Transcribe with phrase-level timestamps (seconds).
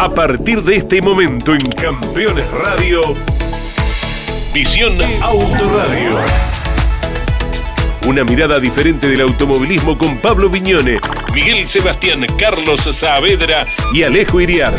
[0.00, 3.02] A partir de este momento en Campeones Radio,
[4.50, 6.16] Visión Autoradio.
[8.06, 11.00] Una mirada diferente del automovilismo con Pablo Viñone,
[11.34, 14.74] Miguel Sebastián, Carlos Saavedra y Alejo Iriar.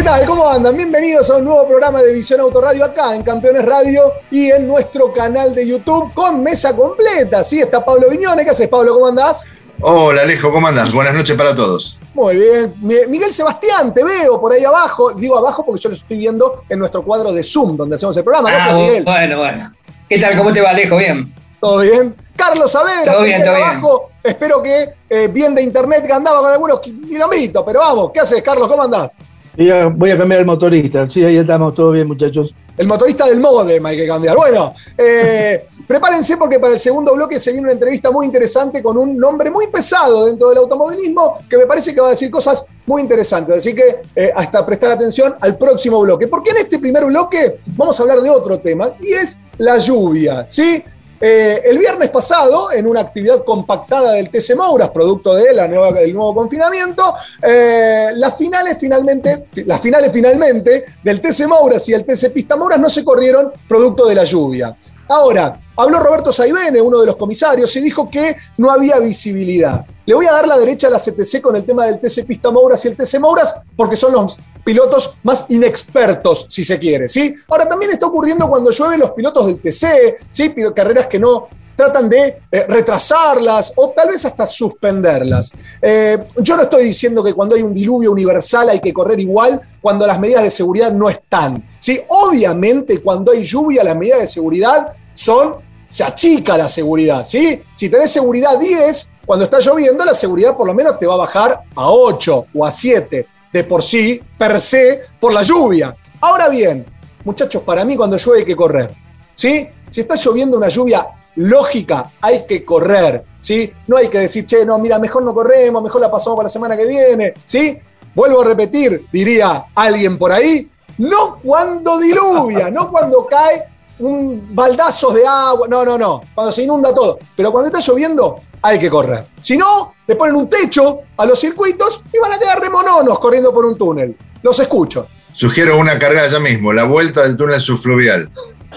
[0.00, 0.24] ¿Qué tal?
[0.24, 0.74] ¿Cómo andan?
[0.78, 5.12] Bienvenidos a un nuevo programa de Visión Autoradio acá en Campeones Radio y en nuestro
[5.12, 7.44] canal de YouTube con mesa completa.
[7.44, 8.42] Sí, está Pablo Viñone.
[8.42, 8.94] ¿Qué haces, Pablo?
[8.94, 9.46] ¿Cómo andás?
[9.82, 10.90] Hola, Alejo, ¿cómo andás?
[10.90, 11.98] Buenas noches para todos.
[12.14, 12.74] Muy bien.
[13.10, 15.12] Miguel Sebastián, te veo por ahí abajo.
[15.12, 18.24] Digo abajo porque yo lo estoy viendo en nuestro cuadro de Zoom, donde hacemos el
[18.24, 18.48] programa.
[18.58, 19.04] Ah, Miguel?
[19.04, 19.70] Bueno, bueno.
[20.08, 20.34] ¿Qué tal?
[20.34, 20.96] ¿Cómo te va, Alejo?
[20.96, 21.30] Bien.
[21.60, 22.16] ¿Todo bien?
[22.36, 24.10] Carlos Saavedra, todo bien, todo abajo.
[24.24, 28.40] Espero que eh, bien de internet que andaba con algunos kilómetros, pero vamos, ¿qué haces,
[28.40, 28.66] Carlos?
[28.66, 29.18] ¿Cómo andás?
[29.56, 31.08] Voy a cambiar el motorista.
[31.08, 32.52] Sí, ahí estamos, todo bien, muchachos.
[32.76, 34.36] El motorista del modem hay que cambiar.
[34.36, 38.96] Bueno, eh, prepárense porque para el segundo bloque se viene una entrevista muy interesante con
[38.96, 42.64] un nombre muy pesado dentro del automovilismo que me parece que va a decir cosas
[42.86, 43.56] muy interesantes.
[43.56, 46.26] Así que eh, hasta prestar atención al próximo bloque.
[46.26, 50.46] Porque en este primer bloque vamos a hablar de otro tema y es la lluvia.
[50.48, 50.82] ¿sí?
[51.20, 55.92] Eh, el viernes pasado, en una actividad compactada del TC Mouras, producto de la nueva,
[55.92, 62.06] del nuevo confinamiento, eh, las finales finalmente, las finales finalmente del TC Mouras y el
[62.06, 64.74] TC Pista Mouras no se corrieron producto de la lluvia.
[65.10, 69.84] Ahora, habló Roberto Saibene, uno de los comisarios, y dijo que no había visibilidad.
[70.06, 72.52] Le voy a dar la derecha a la CTC con el tema del TC Pista
[72.52, 77.34] Mouras y el TC Mouras, porque son los pilotos más inexpertos, si se quiere, ¿sí?
[77.48, 80.54] Ahora, también está ocurriendo cuando llueve los pilotos del TC, ¿sí?
[80.76, 81.48] Carreras que no
[81.80, 85.50] tratan de eh, retrasarlas o tal vez hasta suspenderlas.
[85.80, 89.58] Eh, yo no estoy diciendo que cuando hay un diluvio universal hay que correr igual
[89.80, 91.66] cuando las medidas de seguridad no están.
[91.78, 91.98] ¿sí?
[92.08, 95.54] Obviamente cuando hay lluvia las medidas de seguridad son,
[95.88, 97.24] se achica la seguridad.
[97.24, 97.62] ¿sí?
[97.74, 101.18] Si tenés seguridad 10, cuando está lloviendo la seguridad por lo menos te va a
[101.18, 105.96] bajar a 8 o a 7 de por sí, per se, por la lluvia.
[106.20, 106.84] Ahora bien,
[107.24, 108.90] muchachos, para mí cuando llueve hay que correr.
[109.34, 109.66] ¿sí?
[109.88, 111.06] Si está lloviendo una lluvia
[111.36, 113.72] lógica, hay que correr, ¿sí?
[113.86, 116.50] No hay que decir, che, no, mira, mejor no corremos, mejor la pasamos para la
[116.50, 117.78] semana que viene, ¿sí?
[118.14, 120.68] Vuelvo a repetir, diría alguien por ahí,
[120.98, 123.64] no cuando diluvia, no cuando cae
[124.00, 128.40] un baldazo de agua, no, no, no, cuando se inunda todo, pero cuando está lloviendo
[128.62, 129.26] hay que correr.
[129.40, 133.52] Si no, le ponen un techo a los circuitos y van a quedar remononos corriendo
[133.52, 134.16] por un túnel.
[134.42, 135.06] Los escucho.
[135.32, 138.28] Sugiero una carrera ya mismo, la vuelta del túnel subfluvial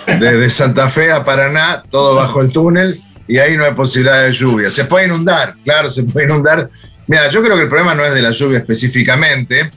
[0.08, 4.32] desde Santa Fe a Paraná, todo bajo el túnel, y ahí no hay posibilidad de
[4.32, 4.72] lluvia.
[4.72, 6.70] Se puede inundar, claro, se puede inundar.
[7.08, 9.72] Mira, yo creo que el problema no es de la lluvia específicamente,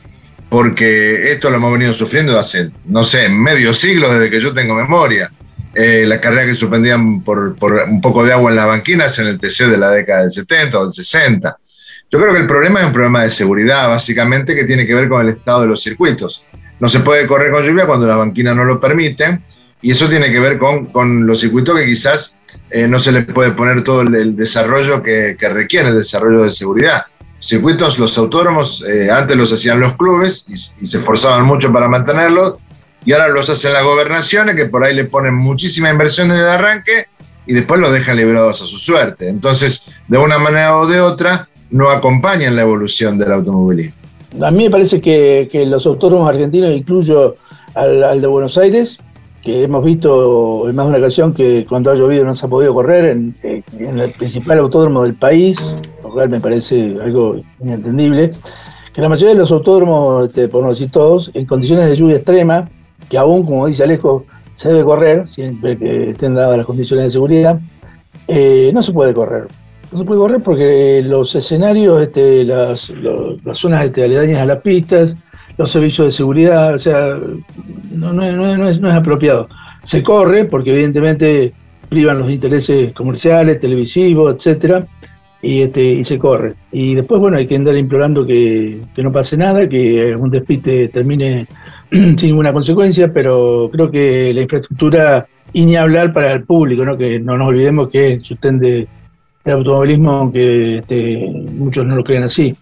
[0.48, 4.74] porque esto lo hemos venido sufriendo hace, no sé, medio siglo desde que yo tengo
[4.74, 5.30] memoria.
[5.74, 9.26] Eh, la carrera que suspendían por, por, un poco de agua en las banquinas en
[9.26, 11.56] el TC de la década del 70 o del 60.
[12.10, 15.08] Yo creo que el problema es un problema de seguridad, básicamente, que tiene que ver
[15.08, 16.44] con el estado de los circuitos.
[16.80, 19.42] No se puede correr con lluvia cuando las banquinas no lo permiten
[19.86, 22.36] y eso tiene que ver con, con los circuitos que quizás
[22.70, 27.04] eh, no se les puede poner todo el, desarrollo que, requiere el desarrollo de seguridad.
[27.38, 32.56] Circuitos, los autónomos, eh, antes los hacían los clubes y, se esforzaban mucho para mantenerlos,
[33.04, 36.48] y ahora los hacen las gobernaciones, que por ahí le ponen muchísima inversión en el
[36.48, 37.06] arranque
[37.46, 39.28] y después los dejan liberados a su suerte.
[39.28, 43.94] Entonces, de una manera o de otra, no acompañan la evolución del automovilismo.
[44.42, 47.36] A mí me parece que, los autónomos argentinos, incluyo
[47.76, 48.98] al de Buenos Aires,
[49.46, 52.48] que hemos visto en más de una ocasión que cuando ha llovido no se ha
[52.48, 53.32] podido correr en,
[53.78, 55.56] el principal autódromo del país,
[56.02, 58.34] lo cual me parece algo inentendible,
[58.92, 62.16] que la mayoría de los autódromos, este, por no decir todos, en condiciones de lluvia
[62.16, 62.68] extrema,
[63.08, 64.24] que aún, como dice Alejo,
[64.56, 67.60] se debe correr, siempre que estén dadas las condiciones de seguridad,
[68.26, 69.44] eh, no se puede correr.
[69.92, 74.60] No se puede correr porque los escenarios, este, las, las zonas este, aledañas a las
[74.60, 75.14] pistas,
[75.58, 77.14] los servicios de seguridad, o sea,
[77.92, 79.48] no, no, es, apropiado.
[79.84, 81.52] Se corre porque evidentemente
[81.88, 84.86] privan los intereses comerciales, televisivos, etcétera,
[85.40, 86.54] y, este, y se corre.
[86.72, 91.46] Y después, bueno, hay que andar implorando que, no pase nada, que un despiste termine
[91.90, 96.96] sin ninguna consecuencia, pero creo que la infraestructura, y ni hablar para el público, ¿no?
[96.96, 98.86] que no nos olvidemos que el sustén de,
[99.44, 102.54] el automovilismo, aunque este, muchos no lo crean así,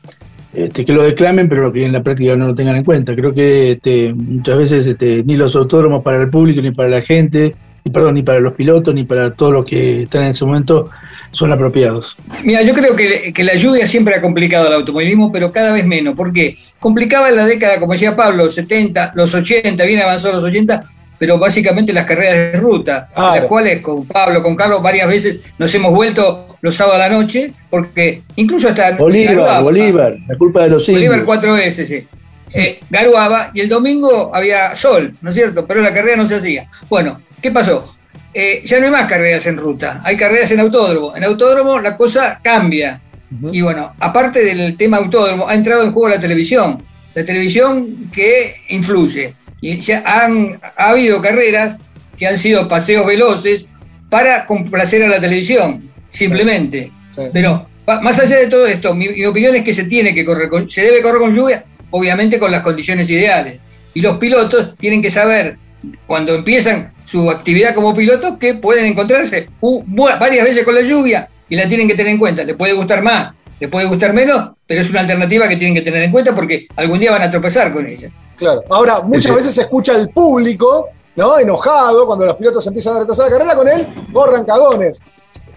[0.55, 3.15] este, que lo declamen, pero que en la práctica no lo tengan en cuenta.
[3.15, 7.03] Creo que este, muchas veces este, ni los autódromos para el público, ni para la
[7.03, 7.55] gente,
[7.85, 10.91] ni, perdón, ni para los pilotos, ni para todos los que están en ese momento
[11.33, 12.17] son apropiados.
[12.45, 15.85] Mira, yo creo que, que, la lluvia siempre ha complicado el automovilismo, pero cada vez
[15.85, 16.15] menos.
[16.15, 16.57] ¿Por qué?
[16.79, 20.85] Complicaba en la década, como decía Pablo, 70, los 80, bien avanzados los 80,
[21.25, 25.75] pero básicamente las carreras de ruta, las cuales con Pablo, con Carlos, varias veces nos
[25.75, 30.65] hemos vuelto los sábados a la noche, porque incluso hasta Bolívar, Garuaba, Bolívar, la culpa
[30.65, 31.25] de los Bolívar indios.
[31.25, 32.07] cuatro veces, sí.
[32.53, 35.67] Eh, garuaba y el domingo había sol, ¿no es cierto?
[35.67, 36.69] Pero la carrera no se hacía.
[36.91, 37.95] Bueno, ¿qué pasó?
[38.35, 41.17] Eh, ya no hay más carreras en ruta, hay carreras en autódromo.
[41.17, 43.01] En autódromo la cosa cambia.
[43.51, 46.83] Y bueno, aparte del tema autódromo, ha entrado en juego la televisión.
[47.15, 49.33] La televisión que influye.
[49.65, 51.79] Y ya han, ha habido carreras
[52.19, 53.65] que han sido paseos veloces
[54.11, 56.93] para complacer a la televisión, simplemente.
[57.09, 57.23] Sí.
[57.33, 60.51] Pero más allá de todo esto, mi, mi opinión es que se tiene que correr
[60.51, 63.59] con, se debe correr con lluvia, obviamente con las condiciones ideales.
[63.95, 65.57] Y los pilotos tienen que saber
[66.07, 69.83] cuando empiezan su actividad como pilotos que pueden encontrarse uh,
[70.21, 72.45] varias veces con la lluvia y la tienen que tener en cuenta.
[72.45, 75.81] Les puede gustar más, les puede gustar menos, pero es una alternativa que tienen que
[75.81, 78.11] tener en cuenta porque algún día van a tropezar con ella.
[78.37, 78.63] Claro.
[78.71, 81.39] Ahora, muchas Sí, veces se escucha el público, ¿no?
[81.39, 85.01] Enojado cuando los pilotos empiezan a retrasar la carrera con él, corran cagones.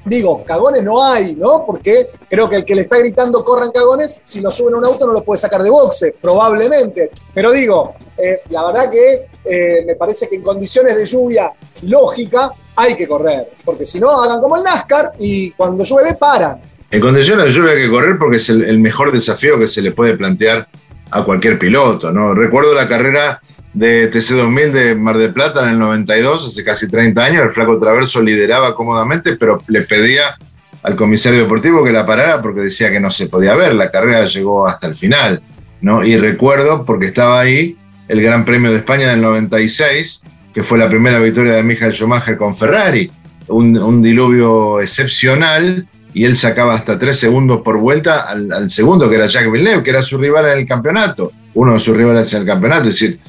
[0.06, 1.65] Digo, cagones no hay, ¿no?
[1.65, 4.85] Porque creo que el que le está gritando corran cagones, si lo suben a un
[4.85, 7.12] auto no lo puede sacar de boxe, probablemente.
[7.33, 11.51] Pero digo, eh, la verdad que eh, me parece que en condiciones de lluvia
[11.81, 16.62] lógica hay que correr, porque si no, hagan como el NASCAR y cuando llueve paran.
[16.89, 19.81] En condiciones de lluvia hay que correr porque es el, el mejor desafío que se
[19.81, 20.68] le puede plantear
[21.12, 22.33] a cualquier piloto, ¿no?
[22.33, 23.42] Recuerdo la carrera
[23.74, 27.80] de TC2000 de Mar del Plata en el 92, hace casi 30 años, el Flaco
[27.80, 30.36] Traverso lideraba cómodamente, pero le pedía
[30.83, 34.25] al comisario deportivo que la parara porque decía que no se podía ver, la carrera
[34.25, 35.42] llegó hasta el final,
[35.81, 36.04] ¿no?
[36.04, 37.77] Y recuerdo, porque estaba ahí,
[38.07, 42.38] el Gran Premio de España del 96, que fue la primera victoria de Michael Schumacher
[42.38, 43.12] con Ferrari,
[43.48, 45.86] un, un diluvio excepcional,
[46.17, 49.83] y él sacaba hasta tres segundos por vuelta al, al segundo, que era Jacques Villeneuve,
[49.83, 52.89] que era su rival en el campeonato, uno de sus rivales en el campeonato.
[52.89, 53.19] Es decir,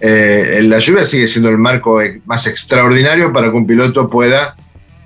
[0.00, 4.54] eh, la lluvia sigue siendo el marco más extraordinario para que un piloto pueda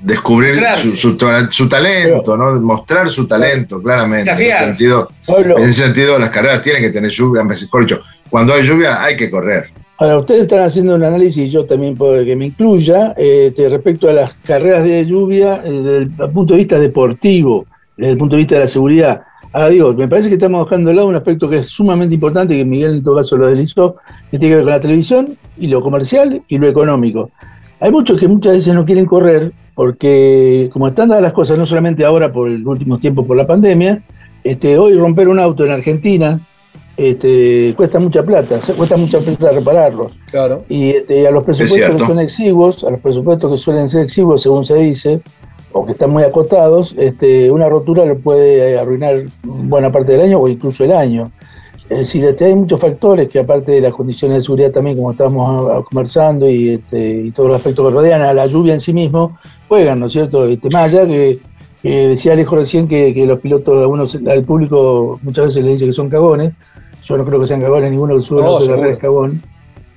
[0.00, 2.60] descubrir su, su ta- su talento, ¿no?
[2.60, 4.30] mostrar su talento, claramente.
[4.30, 5.10] En ese, sentido,
[5.58, 9.16] en ese sentido, las carreras tienen que tener lluvia, mejor dicho, cuando hay lluvia hay
[9.16, 9.70] que correr.
[10.00, 14.12] Ahora, ustedes están haciendo un análisis, yo también puedo que me incluya, de respecto a
[14.12, 17.66] las carreras de lluvia eh, desde el punto de vista deportivo,
[17.96, 19.22] desde el punto de vista de la seguridad.
[19.52, 22.56] Ahora digo, me parece que estamos dejando de lado un aspecto que es sumamente importante,
[22.56, 23.96] que Miguel en todo caso lo deslizó,
[24.30, 27.32] que tiene que ver con la televisión y lo comercial y lo económico.
[27.80, 31.66] Hay muchos que muchas veces no quieren correr porque como están dadas las cosas, no
[31.66, 34.00] solamente ahora por el último tiempo por la pandemia,
[34.44, 36.38] este, hoy romper un auto en Argentina
[36.98, 40.12] este, cuesta mucha plata, se- cuesta mucha plata repararlos.
[40.30, 40.64] Claro.
[40.68, 44.42] Y este, a los presupuestos que son exiguos, a los presupuestos que suelen ser exiguos,
[44.42, 45.20] según se dice,
[45.72, 50.40] o que están muy acotados, este, una rotura le puede arruinar buena parte del año
[50.40, 51.30] o incluso el año.
[51.88, 55.12] Es decir, este, hay muchos factores que aparte de las condiciones de seguridad también, como
[55.12, 58.80] estamos ah, conversando, y, este, y todos los aspectos que rodean a la lluvia en
[58.80, 60.44] sí mismo, juegan, ¿no es cierto?
[60.46, 61.38] Este, más allá que,
[61.82, 65.86] que decía Alejo recién que, que los pilotos, algunos, al público muchas veces le dice
[65.86, 66.52] que son cagones,
[67.08, 69.42] yo no creo que sean cagones, ninguno que sube No, de carrera es cagón,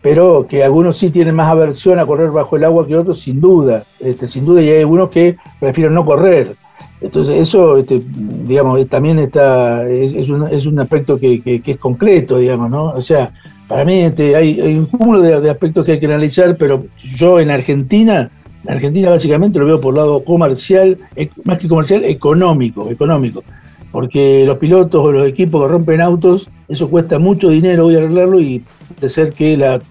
[0.01, 3.39] pero que algunos sí tienen más aversión a correr bajo el agua que otros, sin
[3.41, 6.55] duda, este, sin duda, y hay algunos que prefieren no correr.
[7.01, 8.01] Entonces eso, este,
[8.47, 12.69] digamos, también está, es, es un, es un aspecto que, que- que es concreto, digamos,
[12.69, 12.85] ¿no?
[12.91, 13.31] O sea,
[13.67, 16.83] para mí este, hay, hay un cúmulo de, de aspectos que hay que analizar, pero
[17.17, 18.29] yo en Argentina,
[18.65, 23.43] en Argentina básicamente lo veo por el lado comercial, eh, más que comercial, económico, económico.
[23.91, 28.39] Porque los pilotos o los equipos que rompen autos, eso cuesta mucho dinero hoy arreglarlo
[28.39, 28.63] y
[28.99, 29.81] de ser que la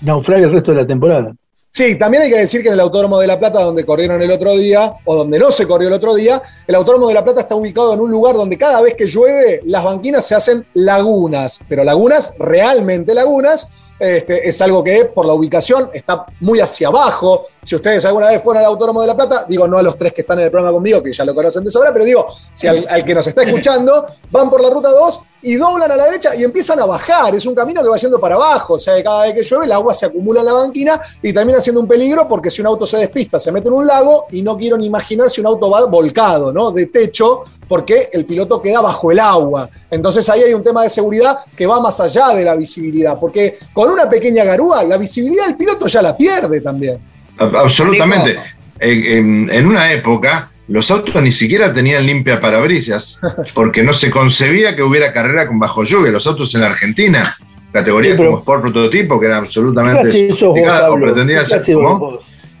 [0.00, 1.34] naufrague el resto de la temporada.
[1.72, 4.30] Sí, también hay que decir que en el Autódromo de La Plata, donde corrieron el
[4.32, 7.42] otro día, o donde no se corrió el otro día, el Autódromo de La Plata
[7.42, 11.60] está ubicado en un lugar donde cada vez que llueve, las banquinas se hacen lagunas,
[11.68, 13.70] pero lagunas, realmente lagunas.
[14.00, 17.44] Este, es algo que por la ubicación está muy hacia abajo.
[17.60, 20.14] Si ustedes alguna vez fueron al Autódromo de La Plata, digo no a los tres
[20.14, 22.66] que están en el programa conmigo, que ya lo conocen de sobra, pero digo, si
[22.66, 26.04] al, al que nos está escuchando, van por la ruta 2 y doblan a la
[26.06, 27.34] derecha y empiezan a bajar.
[27.34, 28.74] Es un camino que va yendo para abajo.
[28.74, 31.32] O sea, que cada vez que llueve, el agua se acumula en la banquina y
[31.32, 34.26] termina siendo un peligro porque si un auto se despista, se mete en un lago
[34.30, 36.70] y no quiero ni imaginar si un auto va volcado, ¿no?
[36.72, 39.68] De techo, porque el piloto queda bajo el agua.
[39.90, 43.54] Entonces ahí hay un tema de seguridad que va más allá de la visibilidad, porque
[43.72, 46.98] con una pequeña garúa, la visibilidad del piloto ya la pierde también.
[47.38, 48.36] Absolutamente.
[48.78, 53.20] En, en- en una época, los autos ni siquiera tenían limpia parabrisas,
[53.54, 56.10] porque no se concebía que hubiera carrera con bajo lluvia.
[56.12, 57.36] Los autos en la Argentina,
[57.72, 61.62] categoría Sí, pero- como Sport Prototipo, que era ¿Qué absolutamente sofisticada, o pretendía ¿Qué ser.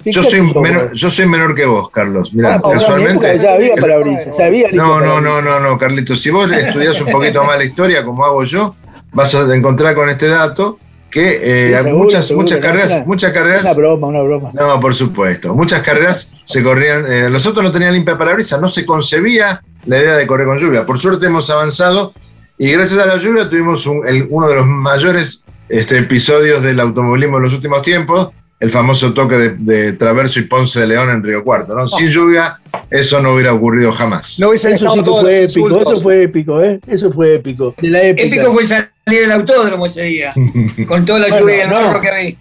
[0.02, 2.32] ¿Qué Yo soy, menor, yo soy menor que vos, Carlos.
[2.32, 3.38] Mira, Ah, casualmente.
[3.38, 6.22] Ya había parabrisas, ya había No, no, no, no, no, Carlitos.
[6.22, 8.74] Si vos estudias un poquito más la historia, como hago yo,
[9.12, 10.78] vas a encontrar con este dato
[11.10, 13.64] que eh, Sí, seguro, muchas, seguro muchas que no, carreras, una- muchas carreras.
[13.64, 14.50] Una broma, una broma.
[14.54, 15.54] No, por supuesto.
[15.54, 17.04] Muchas carreras se corrían.
[17.10, 20.58] eh, los otros no tenían limpia parabrisas, no se concebía la idea de correr con
[20.58, 20.86] lluvia.
[20.86, 22.12] Por suerte hemos avanzado
[22.58, 26.80] y gracias a la lluvia tuvimos un- el- uno de los mayores este, episodios del
[26.80, 31.08] automovilismo en los últimos tiempos, el famoso toque de, de Traverso y Ponce de León
[31.10, 31.74] en Río Cuarto.
[31.74, 31.88] ¿no?
[31.88, 34.38] Sin lluvia, eso no hubiera ocurrido jamás.
[34.38, 35.92] No hubiesen Eso estado sí todos fue épico, insultos.
[35.94, 36.80] eso fue épico, ¿eh?
[36.86, 37.74] Eso fue épico.
[37.80, 38.28] De la épica.
[38.28, 40.32] Épico fue salir del autódromo ese día,
[40.86, 42.00] con toda la Bueno, lluvia y el no.
[42.00, 42.34] que había.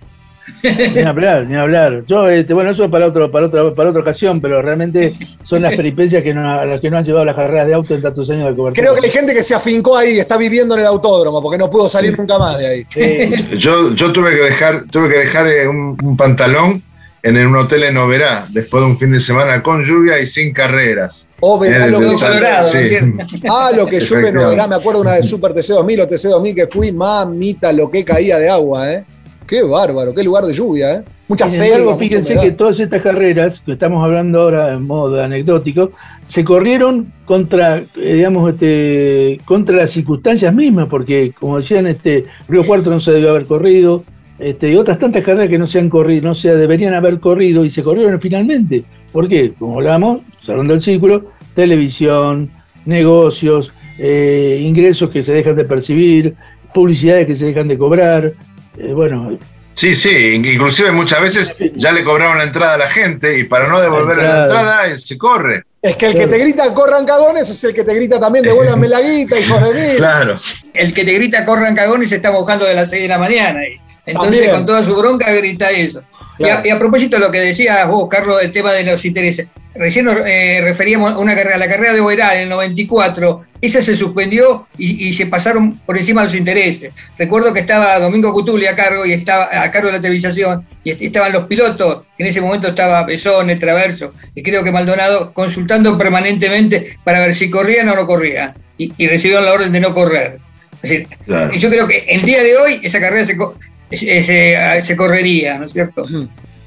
[0.63, 2.03] Ni hablar, ni hablar.
[2.07, 5.13] Yo, este, bueno, eso es para otro, para otra, para otra ocasión, pero realmente
[5.43, 7.95] son las peripecias que no, a las que no han llevado las carreras de auto
[7.95, 8.81] en tantos años de cobertura.
[8.87, 11.69] Creo que hay gente que se afincó ahí, está viviendo en el autódromo, porque no
[11.69, 12.85] pudo salir nunca más de ahí.
[12.89, 13.57] Sí.
[13.57, 16.83] Yo, yo tuve que dejar, tuve que dejar eh, un, un pantalón
[17.21, 20.53] en un hotel en Oberá, después de un fin de semana con lluvia y sin
[20.53, 21.27] carreras.
[21.41, 22.71] O verá Eh, lo que colorado.
[23.49, 24.55] Ah, lo que llueve Efectivamente.
[24.55, 24.67] verá.
[24.67, 28.49] Me acuerdo una de Super TC2000 o TC2000 que fui, mamita, lo que caía de
[28.49, 29.03] agua, ¿eh?
[29.49, 31.03] Qué bárbaro, qué lugar de lluvia, ¿eh?
[31.27, 35.19] Mucha Sin embargo, selva, fíjense que todas estas carreras que estamos hablando ahora en modo
[35.19, 35.91] anecdótico,
[36.27, 42.63] se corrieron contra, eh, digamos, este, contra las circunstancias mismas, porque como decían, este, Río
[42.63, 44.03] Cuarto no se debió haber corrido,
[44.37, 47.65] este, y otras tantas carreras que no se han corrido, no se deberían haber corrido
[47.65, 48.83] y se corrieron finalmente.
[49.11, 49.53] ¿Por qué?
[49.57, 51.25] Como hablamos, cerrando el círculo,
[51.55, 52.51] televisión,
[52.85, 56.35] negocios, eh, ingresos que se dejan de percibir,
[56.71, 58.33] publicidades que se dejan de cobrar,
[58.77, 59.37] eh, bueno,
[59.79, 63.69] Sí, sí, inclusive muchas veces ya le cobraron la entrada a la gente y para
[63.69, 65.63] no devolverle la entrada eh, se corre.
[65.81, 68.89] Es que el que te grita corran cagones es el que te grita también devuélvanme
[68.89, 69.95] la guita, hijos de mil.
[69.95, 70.37] Claro.
[70.73, 73.65] El que te grita corran cagones se está mojando de las 6 de la mañana.
[73.65, 74.51] y Entonces, También.
[74.51, 76.03] con toda su bronca, grita eso.
[76.37, 79.05] Y, a, y a propósito de lo que decías vos, Carlos, del tema de los
[79.05, 79.47] intereses.
[79.75, 83.45] Recién nos eh, referíamos a una carrera, la carrera de Oberá en el 94.
[83.61, 86.93] Esa se suspendió y, y se pasaron por encima de los intereses.
[87.17, 90.91] Recuerdo que estaba Domingo Cutuli a cargo y estaba a cargo de la televisación y
[90.91, 92.03] est- estaban los pilotos.
[92.17, 97.49] En ese momento estaba Besone, Traverso y creo que Maldonado consultando permanentemente para ver si
[97.49, 98.55] corrían o no corrían.
[98.77, 100.39] Y, y recibieron la orden de no correr.
[100.81, 101.53] Es decir, Claro.
[101.53, 103.57] y yo creo que el día de hoy esa carrera se, co-
[103.91, 106.07] se, se- se correría, ¿no es cierto?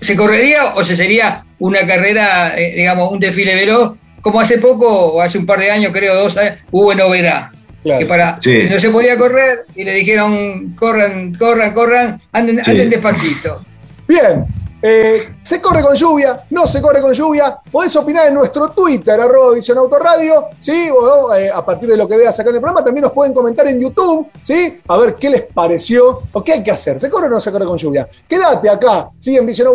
[0.02, 4.88] ¿Se correría o se sería una carrera, eh, digamos, un desfile veloz, como hace poco,
[4.88, 7.52] o hace un par de años, creo, dos años, hubo en Oberá?
[7.82, 7.98] Claro.
[7.98, 8.62] Que para, Sí.
[8.70, 12.70] no se podía correr y le dijeron, corran, corran, corran, anden, Sí.
[12.70, 13.64] anden despacito.
[14.08, 14.44] Bien,
[14.82, 16.44] eh, ¿se corre con lluvia?
[16.50, 17.58] ¿No se corre con lluvia?
[17.70, 20.88] Podés opinar en nuestro Twitter, arroba Visión Autoradio, ¿sí?
[20.90, 23.32] O eh, a partir de lo que veas acá en el programa, también nos pueden
[23.32, 24.80] comentar en YouTube, ¿sí?
[24.88, 26.98] A ver qué les pareció o qué hay que hacer.
[26.98, 28.08] ¿Se corre o no se corre con lluvia?
[28.28, 29.36] Quédate acá, ¿sí?
[29.36, 29.68] En Visión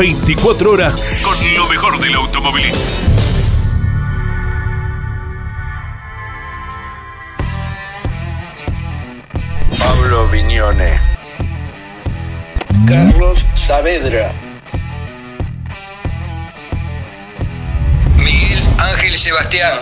[0.00, 2.80] 24 horas con lo mejor del automovilismo.
[9.78, 10.98] Pablo Viñone.
[12.86, 14.32] Carlos Saavedra.
[18.16, 19.80] Miguel Ángel Sebastián.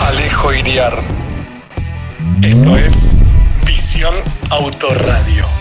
[0.00, 1.02] Alejo Iriar.
[2.42, 3.16] Esto es
[3.66, 4.14] Visión
[4.50, 5.57] Autoradio.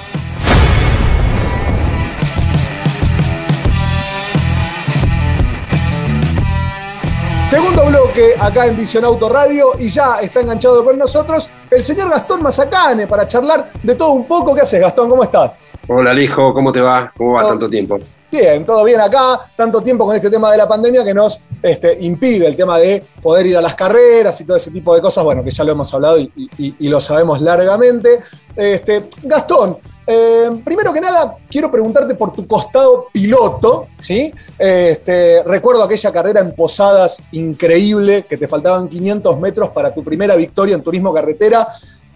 [7.47, 12.09] Segundo bloque acá en Visión Auto Radio y ya está enganchado con nosotros el señor
[12.09, 14.53] Gastón Mazacane para charlar de todo un poco.
[14.53, 15.09] ¿Qué haces, Gastón?
[15.09, 15.57] ¿Cómo estás?
[15.87, 17.09] Hola, Lijo, ¿cómo te va?
[17.15, 18.01] ¿Cómo va tanto tiempo?
[18.29, 21.97] Bien, todo bien acá, tanto tiempo con este tema de la pandemia que nos este,
[22.01, 25.23] impide el tema de poder ir a las carreras y todo ese tipo de cosas,
[25.23, 28.19] bueno, que ya lo hemos hablado y, y lo sabemos largamente.
[28.57, 29.77] Este, Gastón,
[30.09, 34.33] eh, primero que nada, quiero preguntarte por tu costado piloto, ¿sí?
[34.57, 40.37] Este, recuerdo aquella carrera en Posadas increíble, que te faltaban 500 metros para tu primera
[40.37, 41.67] victoria en turismo carretera,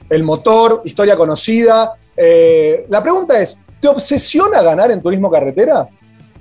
[0.10, 1.96] el motor, historia conocida.
[2.16, 5.90] Eh, la pregunta es, ¿te obsesiona ganar en turismo carretera?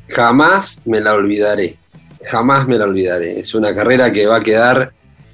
[0.06, 1.76] Jamás me la olvidaré,
[2.26, 3.40] jamás me la olvidaré.
[3.40, 4.92] Es una carrera que va a quedar,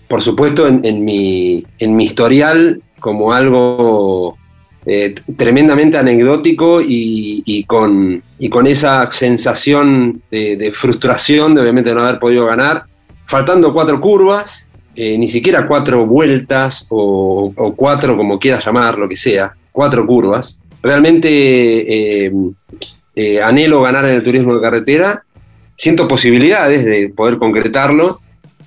[0.08, 4.38] por supuesto, en mi historial como algo
[4.88, 12.46] eh, tremendamente anecdótico y, con, con esa sensación de, frustración de obviamente no haber podido
[12.46, 12.84] ganar,
[13.26, 14.64] faltando cuatro curvas,
[14.94, 20.56] eh, ni siquiera cuatro vueltas o, cuatro, como quieras llamar, lo que sea, cuatro curvas.
[20.80, 25.24] Realmente eh, anhelo ganar en el turismo de carretera,
[25.74, 28.16] siento posibilidades de poder concretarlo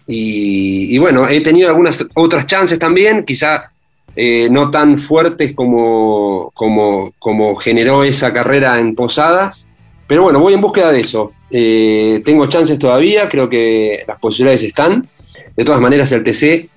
[0.06, 3.72] y, y bueno, he tenido algunas otras chances también, quizá
[4.16, 9.68] eh, no tan fuertes como, como, como, generó esa carrera en Posadas.
[10.08, 11.32] Pero bueno, voy en búsqueda de eso.
[11.52, 15.04] Eh, tengo chances todavía, creo que las posibilidades están.
[15.56, 16.70] De todas maneras, el TC,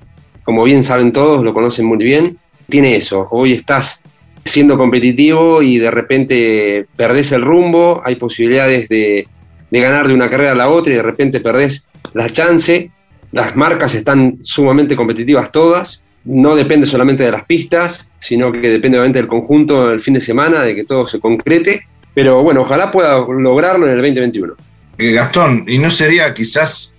[0.44, 3.26] como bien saben todos, lo conocen muy bien, tiene eso.
[3.30, 4.02] Hoy estás
[4.44, 9.28] siendo competitivo y de repente perdés el rumbo, hay posibilidades de,
[9.70, 12.90] de ganar de una carrera a la otra y de repente perdés la chance.
[13.30, 18.98] Las marcas están sumamente competitivas todas no depende solamente de las pistas, sino que depende
[18.98, 21.86] obviamente del conjunto el fin de semana, de que todo se concrete.
[22.14, 24.54] Pero bueno, ojalá pueda lograrlo en el 2021.
[24.98, 26.94] Eh, Gastón, ¿y no sería quizás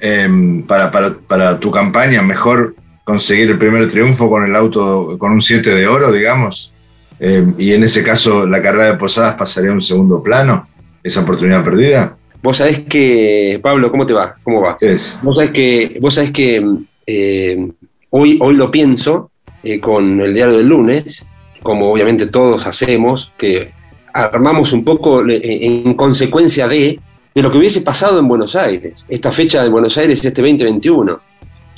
[0.00, 5.74] em, para, tu campaña mejor conseguir el primer triunfo con el auto, con un 7
[5.74, 6.72] de oro, digamos?
[7.20, 10.66] Em, y en ese caso la carrera de Posadas pasaría a un segundo plano,
[11.02, 12.16] esa oportunidad perdida.
[12.42, 14.34] Vos sabés que, Pablo, ¿cómo te va?
[14.42, 14.78] ¿Cómo va?
[15.22, 16.62] Vos sabés que, vos sabés que
[17.06, 17.68] eh,
[18.16, 19.32] Hoy, lo pienso
[19.64, 21.26] eh, con el diario del lunes,
[21.64, 23.72] como obviamente todos hacemos, que
[24.12, 27.00] armamos un poco eh, en consecuencia de,
[27.34, 31.20] de lo que hubiese pasado en Buenos Aires, esta fecha de Buenos Aires este 2021.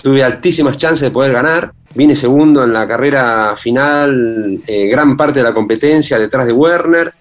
[0.03, 5.39] Tuve altísimas chances de poder ganar, vine segundo en la carrera final, eh, gran parte
[5.39, 7.15] de la competencia detrás de Werner,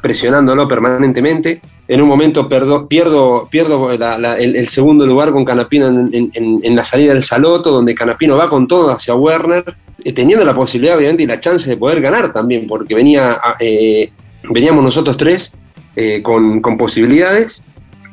[0.00, 1.60] presionándolo permanentemente.
[1.88, 7.22] En un momento pierdo, pierdo, pierdo el, segundo lugar con Canapino en, la salida del
[7.22, 9.64] Saloto, donde Canapino va con todo hacia Werner,
[10.04, 14.10] eh, teniendo la posibilidad, obviamente, y la chance de poder ganar también, porque venía, eh,
[14.44, 15.52] veníamos nosotros tres
[15.96, 17.64] eh, con, posibilidades.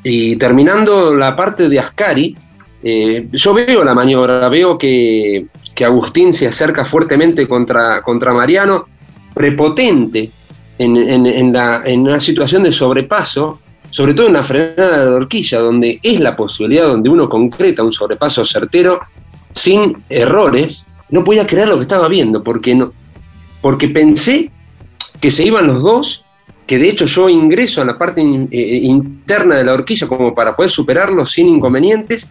[0.04, 2.36] Y terminando la parte de Ascari,
[3.32, 8.86] yo veo la maniobra, veo que, que Agustín se acerca fuertemente contra, contra Mariano,
[9.36, 10.32] prepotente,
[10.78, 13.60] en, la, en, una situación de sobrepaso,
[13.90, 17.84] sobre todo en la frenada de la horquilla, donde es la posibilidad donde uno concreta
[17.84, 19.00] un sobrepaso certero
[19.54, 22.92] sin errores, no podía creer lo que estaba viendo, porque, no,
[23.62, 24.52] porque pensé
[25.20, 26.26] que se iban los dos,
[26.68, 30.56] que de hecho yo ingreso a la parte eh, interna de la horquilla como para
[30.56, 32.28] poder superarlo sin inconvenientes,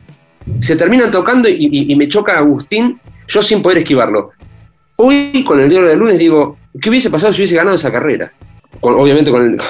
[0.60, 4.30] se terminan tocando y, y me choca Agustín, yo sin poder esquivarlo.
[4.98, 8.32] Hoy con el diario de lunes digo, ¿Qué hubiese pasado si hubiese ganado esa carrera?
[8.80, 9.60] obviamente con el,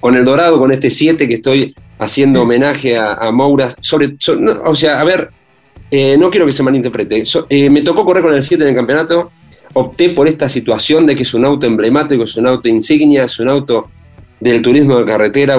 [0.00, 3.76] con el, Dorado, con este 7 que estoy haciendo homenaje a, a Mouras.
[3.80, 4.16] Sobre,
[4.64, 5.30] o sea, a ver,
[5.90, 7.22] eh, no quiero que se malinterprete.
[7.48, 9.30] Eh, me tocó correr con el 7 en el campeonato.
[9.74, 13.38] Opté por esta situación de que es un auto emblemático, es un auto insignia, es
[13.38, 13.90] un auto
[14.40, 15.58] del turismo de carretera,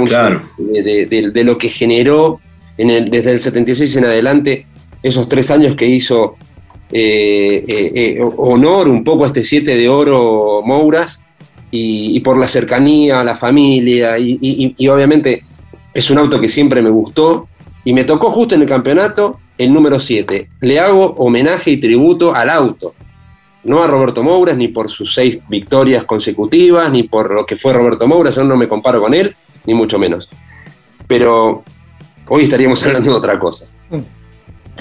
[0.57, 2.39] de, lo que generó
[2.77, 4.65] en el, desde el 76 en adelante
[5.03, 6.37] esos tres años que hizo
[8.37, 11.21] honor un poco a este 7 de oro Mouras
[11.71, 15.43] y, por la cercanía a la familia y, obviamente
[15.93, 17.47] es un auto que siempre me gustó
[17.83, 20.49] y me tocó justo en el campeonato el número 7.
[20.61, 22.93] Le hago homenaje y tributo al auto,
[23.63, 27.73] no a Roberto Mouras ni por sus seis victorias consecutivas, ni por lo que fue
[27.73, 30.29] Roberto Mouras, yo no me comparo con él, ni mucho menos.
[31.07, 31.63] Pero
[32.27, 33.65] hoy estaríamos hablando de otra cosa.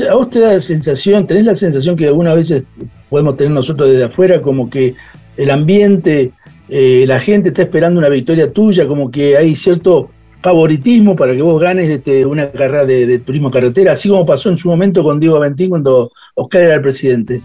[0.06, 2.64] A vos te da la sensación, tenés la sensación que algunas veces
[3.10, 4.94] podemos tener nosotros desde afuera, como que
[5.36, 6.32] el ambiente,
[6.68, 10.10] eh, la gente está esperando una victoria tuya, como que hay cierto
[10.42, 14.58] favoritismo para que vos ganes este, una carrera de, turismo carretera, así como pasó en
[14.58, 17.40] su momento con Diego Aventín cuando Oscar era el presidente.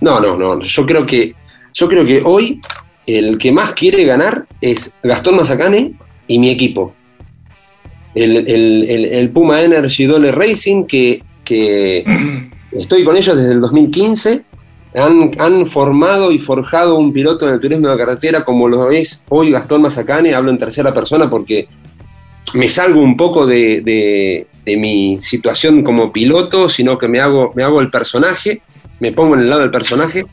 [0.00, 0.60] No, no, no.
[0.60, 1.34] Yo creo que
[1.74, 2.60] Yo creo que hoy
[3.06, 5.92] el que más quiere ganar es Gastón Mazacane
[6.26, 6.94] y mi equipo.
[8.14, 11.22] El, Puma Energy Dole Racing, que,
[12.72, 14.42] estoy con ellos desde el 2015
[14.94, 19.50] han, formado y forjado un piloto en el turismo de carretera como lo es hoy
[19.50, 21.68] Gastón Mazacane, hablo en tercera persona porque
[22.54, 27.80] me salgo un poco de, mi situación como piloto, sino que me hago, me hago
[27.80, 28.62] el personaje,
[29.00, 30.24] me pongo en el lado del personaje.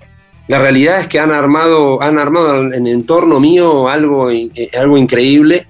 [0.48, 4.30] La realidad es que han armado, han armado en el entorno mío algo,
[4.78, 5.66] algo increíble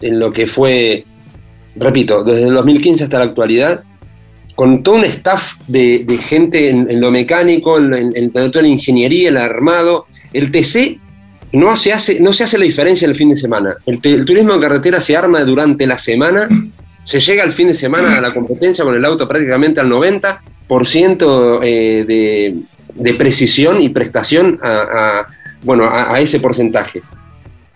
[0.00, 1.04] en lo que fue,
[1.76, 3.84] repito, desde el 2015 hasta la actualidad,
[4.60, 10.04] con todo un staff de, gente en, lo mecánico, en, toda la ingeniería, el armado.
[10.34, 10.98] El TC
[11.54, 13.72] no se, hace, no se hace la diferencia el fin de semana.
[13.86, 16.46] El, turismo de carretera se arma durante la semana,
[17.04, 21.60] se llega al fin de semana a la competencia con el auto prácticamente al 90%
[21.62, 22.62] eh,
[22.94, 25.26] de, precisión y prestación a,
[25.62, 27.00] bueno, a, ese porcentaje.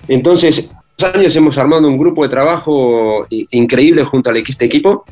[0.06, 0.70] Entonces,
[1.14, 5.06] años hemos armado un grupo de trabajo increíble junto a este equipo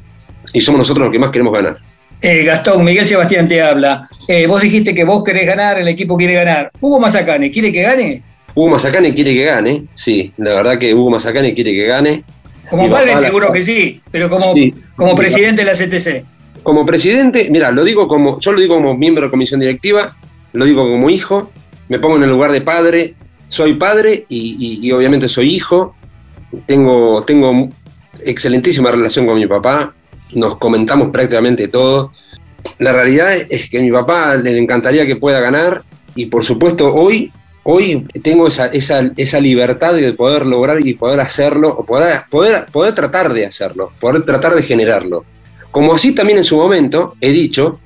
[0.53, 1.79] y somos nosotros los que más queremos ganar.
[2.21, 4.09] Eh, Gastón, Miguel Sebastián te habla.
[4.29, 6.71] Eh, vos dijiste que vos querés ganar, el equipo quiere ganar.
[6.81, 8.23] ¿Hugo Mazacane quiere que gane?
[8.55, 10.33] Hugo Mazacane quiere que gane, sí.
[10.37, 12.23] La verdad que Hugo Mazacane quiere que gane.
[12.71, 14.55] Como padre seguro que sí, pero como,
[14.95, 16.25] como presidente de la CTC.
[16.63, 20.15] Como presidente, mira, lo digo como, yo lo digo como miembro de comisión directiva,
[20.53, 21.51] lo digo como hijo,
[21.89, 23.15] me pongo en el lugar de padre,
[23.49, 25.93] soy padre y, y obviamente soy hijo,
[26.65, 27.69] tengo, tengo
[28.25, 29.93] excelentísima relación con mi papá,
[30.35, 32.13] nos comentamos prácticamente todo.
[32.79, 35.83] La realidad es que a mi papá le encantaría que pueda ganar
[36.15, 37.33] y por supuesto hoy,
[37.65, 42.95] hoy tengo esa, esa, libertad de poder lograr y poder hacerlo, o poder, poder, poder
[42.95, 45.25] tratar de hacerlo, poder tratar de generarlo.
[45.71, 47.81] Como así también en su momento he dicho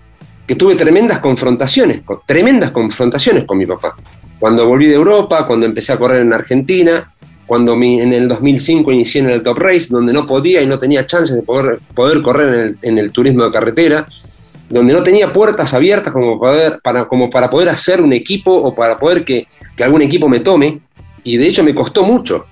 [0.47, 3.97] que tuve tremendas confrontaciones, tremendas confrontaciones con mi papá.
[4.39, 7.13] Cuando volví de Europa, cuando empecé a correr en Argentina,
[7.47, 11.07] cuando en el 2005 inicié en el Top Race, donde no podía y no tenía
[11.07, 11.81] chances de poder,
[12.23, 14.09] correr en el, turismo de carretera,
[14.69, 18.75] donde no tenía puertas abiertas como, poder, para, como para poder hacer un equipo o
[18.75, 19.47] para poder que,
[19.79, 20.81] algún equipo me tome,
[21.23, 22.43] y de hecho me costó mucho.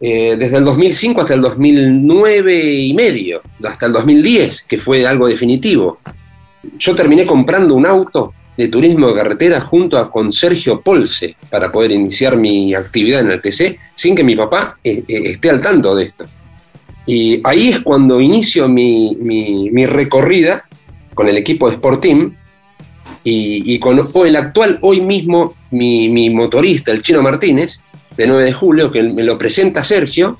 [0.00, 5.26] Eh, desde el 2005 hasta el 2009 y medio, hasta el 2010, que fue algo
[5.26, 5.96] definitivo.
[6.78, 11.72] Yo terminé comprando un auto de turismo de carretera junto a, con Sergio Polse para
[11.72, 15.60] poder iniciar mi actividad en el TC sin que mi papá eh, eh, esté al
[15.60, 16.26] tanto de esto.
[17.06, 20.64] Y ahí es cuando inicio mi, mi, recorrida
[21.14, 22.34] con el equipo de Sport Team
[23.22, 27.80] y, con el actual, hoy mismo, mi, mi, motorista, el Chino Martínez,
[28.16, 30.38] de 9 de julio, que me lo presenta Sergio.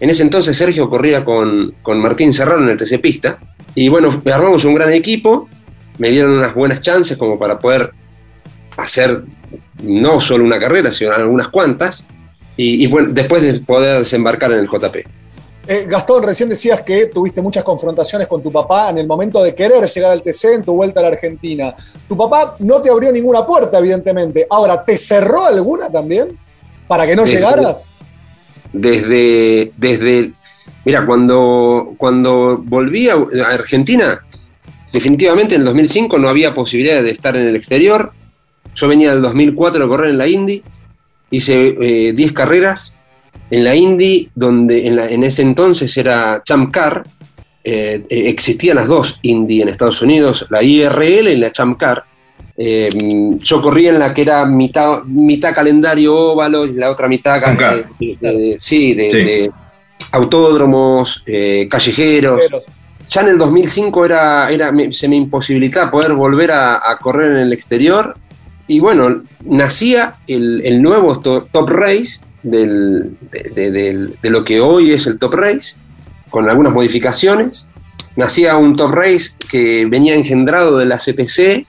[0.00, 3.38] En ese entonces Sergio corría con, con Martín Serrano en el TC Pista.
[3.74, 5.48] Y bueno, armamos un gran equipo
[5.98, 7.92] me dieron unas buenas chances como para poder
[8.76, 9.22] hacer
[9.82, 12.04] no solo una carrera, sino algunas cuantas,
[12.60, 14.96] y, bueno, después de poder desembarcar en el JP.
[15.68, 19.54] Eh, Gastón, recién decías que tuviste muchas confrontaciones con tu papá en el momento de
[19.54, 21.74] querer llegar al TC en tu vuelta a la Argentina.
[22.08, 24.44] Tu papá no te abrió ninguna puerta, evidentemente.
[24.50, 26.36] Ahora, ¿te cerró alguna también
[26.88, 27.88] para que no llegaras?
[28.72, 30.32] Desde, desde,
[30.84, 33.14] mira, cuando, cuando volví a
[33.46, 34.20] Argentina,
[34.92, 38.12] Definitivamente en el 2005 no había posibilidad de estar en el exterior.
[38.74, 40.62] Yo venía del 2004 a correr en la Indy,
[41.30, 42.96] hice 10 eh, carreras
[43.50, 47.04] en la Indy, donde en, ese entonces era Champ Car,
[47.64, 52.04] eh, eh, existían las dos Indy en Estados Unidos, la IRL y la Champ Car.
[52.56, 57.40] yo corría en la que era mitad, mitad calendario óvalo y la otra mitad
[57.98, 59.50] de, sí, de,
[60.12, 61.24] autódromos,
[61.68, 62.42] callejeros
[63.10, 64.48] ya en el 2005 era,
[64.92, 68.16] se me imposibilitaba poder volver a, correr en el exterior.
[68.66, 75.34] Y bueno, nacía el, nuevo Top Race del, de, lo que hoy es el Top
[75.34, 75.74] Race,
[76.28, 77.68] con algunas modificaciones.
[78.16, 81.66] Nacía un Top Race que venía engendrado de la CTC,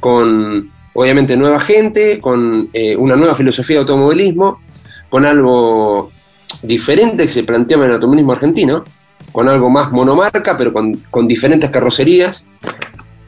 [0.00, 4.60] con obviamente nueva gente, con eh, una nueva filosofía de automovilismo,
[5.08, 6.10] con algo
[6.62, 8.84] diferente que se planteaba en el automovilismo argentino
[9.32, 12.44] con algo más monomarca, pero con, diferentes carrocerías,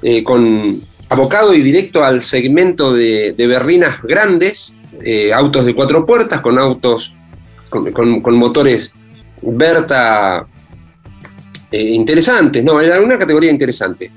[0.02, 0.74] eh, con
[1.10, 7.14] abocado y directo al segmento de, berrinas grandes, eh, autos de cuatro puertas, con autos
[7.70, 8.92] con, motores
[9.42, 10.46] Berta
[11.70, 14.10] eh, interesantes, no, era una categoría interesante.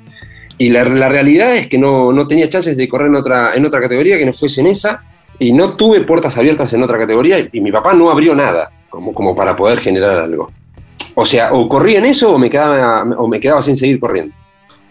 [0.60, 4.18] Y la, realidad es que no, tenía chances de correr en otra, en otra categoría
[4.18, 5.04] que no fuese en esa,
[5.40, 9.14] y no tuve puertas abiertas en otra categoría, y mi papá no abrió nada como,
[9.14, 10.52] como para poder generar algo.
[11.20, 14.36] O sea, o corría en eso o me quedaba, o me quedaba sin seguir corriendo.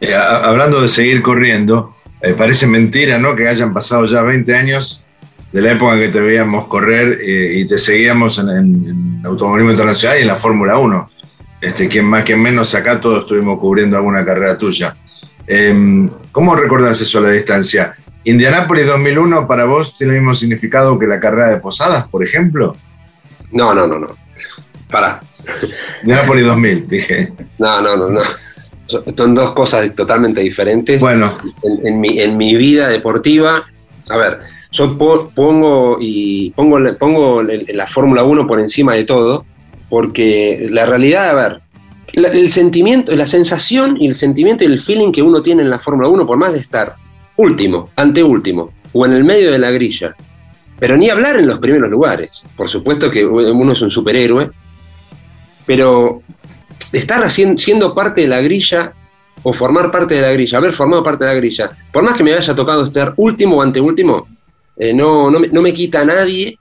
[0.01, 3.37] Eh, hablando de seguir corriendo, eh, parece mentira, ¿no?
[3.37, 5.05] Que hayan pasado ya 20 años
[5.53, 9.71] de la época en que te veíamos correr eh, y te seguíamos en, en, automovilismo
[9.71, 11.11] internacional y en la Fórmula 1.
[11.61, 14.97] Este, quien más, quien menos acá, todos estuvimos cubriendo alguna carrera tuya.
[15.47, 17.95] Em, ¿Cómo recordás eso a la distancia?
[18.25, 22.75] ¿Indianápolis 2001 para vos tiene el mismo significado que la carrera de Posadas, por ejemplo?
[23.53, 24.26] No, no, no, no.
[24.97, 25.21] Para.
[26.01, 27.33] Indianápolis 2000, dije.
[27.59, 28.21] No, no, no, no.
[29.15, 31.03] Son dos cosas totalmente diferentes.
[31.03, 31.29] Bueno.
[31.85, 33.67] En, mi, en mi vida deportiva,
[34.09, 34.39] a ver,
[34.73, 39.45] yo pongo y pongo, pongo la Fórmula 1 por encima de todo,
[39.91, 41.61] porque la realidad, a ver,
[42.15, 45.79] el sentimiento, la sensación y el sentimiento y el feeling que uno tiene en la
[45.79, 46.95] Fórmula 1, por más de estar
[47.37, 50.17] último, anteúltimo, o en el medio de la grilla,
[50.79, 52.31] pero ni hablar en los primeros lugares.
[52.57, 54.51] Por supuesto que uno es un superhéroe,
[55.67, 56.23] pero
[56.93, 58.93] estar siendo parte de la grilla
[59.43, 62.25] o formar parte de la grilla, haber formado parte de la grilla, por más que
[62.25, 64.27] me haya tocado estar último o anteúltimo,
[64.77, 66.59] eh, no, no, me, no, me, quita a nadie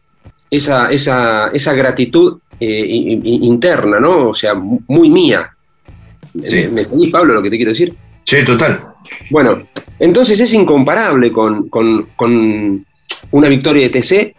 [0.50, 4.30] esa, esa, esa gratitud eh, interna, ¿no?
[4.30, 5.52] O sea, muy mía.
[6.34, 7.94] ¿Me entendís, Pablo, lo que te quiero decir?
[8.26, 8.84] Sí, total.
[9.30, 9.68] Bueno,
[10.00, 11.70] entonces es incomparable con,
[13.32, 14.36] una victoria de TC,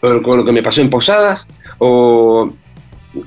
[0.00, 1.48] con lo que me pasó en Posadas,
[1.78, 2.52] o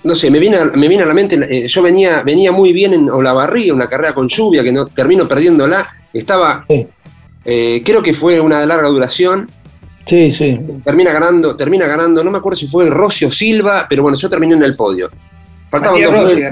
[0.04, 2.74] no sé, me viene a, me viene a la mente, eh, yo venía, venía muy
[2.74, 8.14] bien en Olavarría, una carrera con lluvia que no termino perdiéndola, estaba, eh, creo que
[8.14, 9.50] fue una de larga duración,
[10.08, 10.58] Sí, sí.
[10.86, 14.56] Termina ganando, termina ganando, no me acuerdo si fue Rocio Silva, pero bueno, yo terminé
[14.56, 15.12] en el podio.
[15.70, 16.44] Faltaban dos Rossi,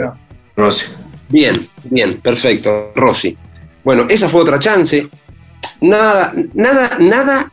[0.57, 0.85] Rossi.
[1.29, 3.35] Bien, bien, perfecto, Rossi.
[3.83, 5.07] Bueno, esa fue otra chance.
[5.79, 7.51] Nada, nada, nada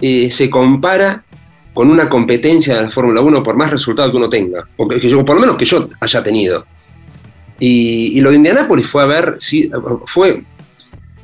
[0.00, 1.22] eh, se compara
[1.74, 5.00] con una competencia de la Fórmula 1 por más resultados que uno tenga, o que,
[5.00, 6.66] yo, por lo menos que yo haya tenido.
[7.58, 9.70] Y, y, lo de Indianápolis fue a ver si
[10.06, 10.42] fue.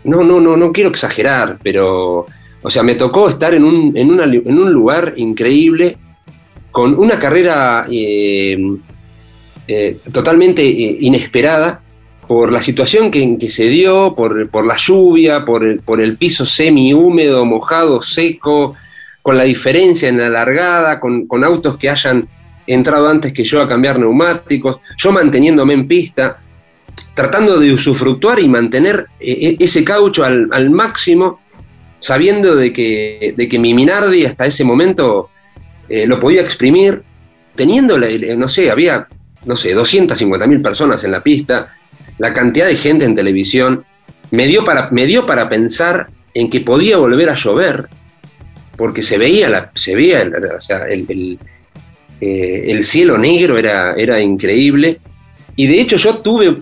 [0.05, 2.27] No, no, no, no quiero exagerar, pero
[2.63, 5.97] o sea, me tocó estar en un, en un lugar increíble,
[6.71, 8.57] con una carrera eh,
[9.67, 11.83] eh, totalmente eh, inesperada
[12.27, 16.45] por la situación que, que se dio, por, la lluvia, por el, por el piso
[16.45, 18.75] semi-húmedo, mojado, seco,
[19.29, 22.27] con la diferencia en la largada, con, con autos que hayan
[22.67, 26.39] entrado antes que yo a cambiar neumáticos, yo manteniéndome en pista,
[27.15, 31.41] tratando de usufructuar y mantener ese caucho al, al máximo
[32.01, 35.29] sabiendo de que, de que mi Minardi hasta ese momento
[35.91, 37.03] eh, lo podía exprimir,
[37.55, 39.09] teniendo, no sé, había,
[39.45, 41.75] no sé, 250 mil personas en la pista,
[42.17, 43.85] la cantidad de gente en televisión,
[44.31, 47.91] me dio, para, me dio para pensar en que podía volver a llover,
[48.79, 51.39] porque se veía, la, se veía el,
[52.21, 55.01] eh, el, cielo negro, era, era increíble.
[55.57, 56.59] Y de hecho yo tuve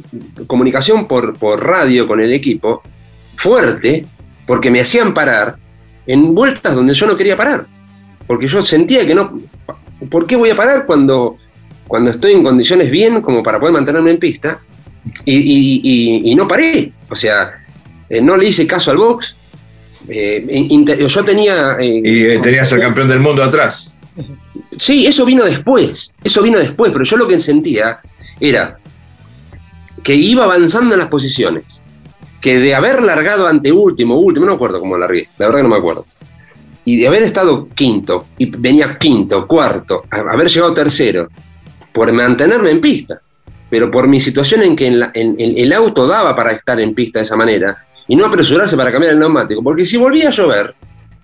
[0.46, 2.82] comunicación por, por radio con el equipo
[3.36, 4.06] fuerte,
[4.46, 5.56] porque me hacían parar
[6.06, 7.66] en vueltas donde yo no quería parar.
[8.26, 9.38] Porque yo sentía que no.
[10.10, 11.36] ¿Por qué voy a parar cuando,
[11.86, 14.58] cuando estoy en condiciones bien como para poder mantenerme en pista?
[15.26, 16.92] Y, no paré.
[17.10, 17.62] O sea,
[18.08, 19.36] eh, no le hice caso al box.
[20.08, 20.68] Eh,
[21.08, 21.76] yo tenía.
[21.80, 23.90] Eh, y tenías al campeón del mundo atrás.
[24.76, 26.14] Sí, eso vino después.
[26.22, 28.00] Eso vino después, pero yo lo que sentía
[28.40, 28.78] era
[30.02, 31.82] que iba avanzando en las posiciones
[32.40, 35.62] que de haber largado ante último, último, no me acuerdo cómo largué, la verdad que
[35.64, 36.04] no me acuerdo,
[36.84, 41.28] y de haber estado quinto, y venía quinto, cuarto, haber llegado tercero,
[41.90, 43.20] por mantenerme en pista,
[43.68, 47.34] pero por mi situación en que el auto daba para estar en pista de esa
[47.34, 50.74] manera, y no apresurarse para cambiar el neumático, porque si volvía a llover,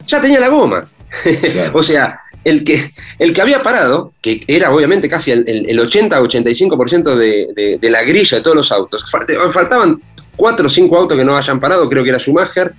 [0.06, 0.84] ya tenía la goma.
[1.72, 7.78] o sea, el que, el que había parado, que era obviamente casi el, 80-85% de,
[7.80, 10.00] de, la grilla de todos los autos, faltaban
[10.36, 12.72] cuatro o cinco autos que no hayan parado, creo que era Schumacher,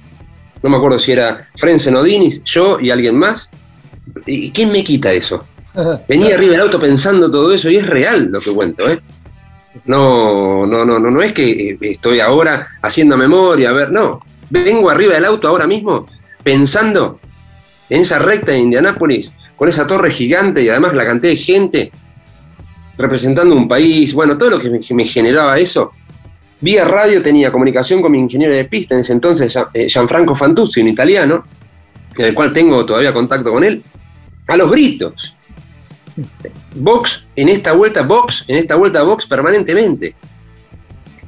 [0.62, 3.52] no me acuerdo si era Frenzen o yo y alguien más.
[4.26, 5.46] ¿Y quién me quita eso?
[6.08, 9.00] Venía arriba del auto pensando todo eso y es real lo que cuento, ¿eh?
[9.86, 14.20] No, no, no, no, no es que eh, estoy ahora haciendo memoria, a ver, no.
[14.50, 16.08] Vengo arriba del auto ahora mismo
[16.44, 17.20] pensando
[17.90, 21.92] en esa recta de Indianápolis, con esa torre gigante y además la cantidad de gente
[22.98, 25.92] representando un país, bueno, todo lo que me generaba eso,
[26.64, 30.80] Vía radio tenía comunicación con mi ingeniero de pista, en ese entonces eh, Gianfranco Fantuzzi,
[30.80, 31.44] un italiano,
[32.18, 33.84] en el cual tengo todavía contacto con él,
[34.48, 35.36] a los gritos.
[36.76, 40.16] Box en esta vuelta, box, en esta vuelta, box permanentemente.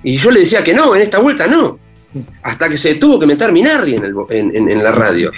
[0.04, 1.80] Y yo le decía que no, en esta vuelta no.
[2.44, 3.96] Hasta que se tuvo que meter Minardi
[4.30, 5.32] en, en, la radio.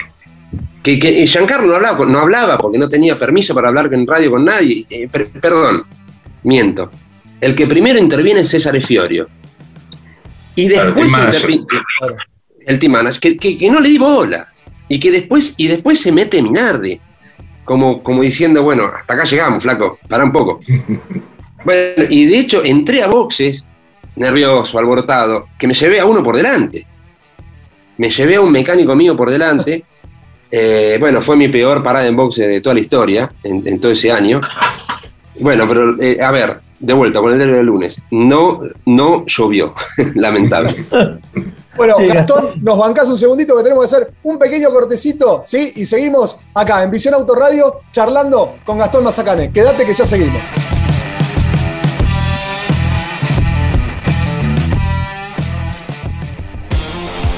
[0.82, 4.30] Que, que, Giancarlo no hablaba, no hablaba porque no tenía permiso para hablar en radio
[4.30, 4.84] con nadie.
[4.90, 5.84] Eh, perdón,
[6.44, 6.90] miento.
[7.40, 9.28] El que primero interviene es César Fiorio
[10.58, 11.12] y después
[12.66, 14.48] el team manager, que, no le di bola.
[14.88, 17.00] Y que después, y después se mete Minardi.
[17.68, 20.60] Como, como diciendo, bueno, hasta acá llegamos, flaco, para un poco.
[21.64, 23.66] Bueno, y de hecho entré a boxes,
[24.14, 26.86] nervioso, alborotado, que me llevé a uno por delante.
[27.96, 29.84] Me llevé a un mecánico mío por delante.
[30.50, 34.10] Eh, bueno, fue mi peor parada en boxe de toda la historia, en, todo ese
[34.10, 34.40] año.
[35.40, 38.00] Bueno, pero eh, a ver, de vuelta con el del lunes.
[38.10, 39.74] No, no llovió,
[40.14, 40.86] lamentable.
[41.78, 45.72] Bueno, Gastón, nos bancás un segundito que tenemos que hacer un pequeño cortecito, ¿sí?
[45.76, 49.52] Y seguimos acá en Visión Autoradio charlando con Gastón Mazacane.
[49.52, 50.42] Quédate que ya seguimos.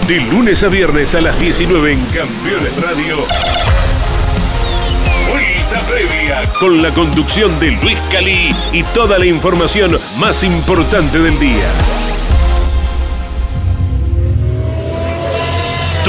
[0.09, 3.17] De lunes a viernes a las 19 en Campeones Radio.
[5.31, 11.39] Vuelta previa con la conducción de Luis Cali y toda la información más importante del
[11.39, 12.10] día.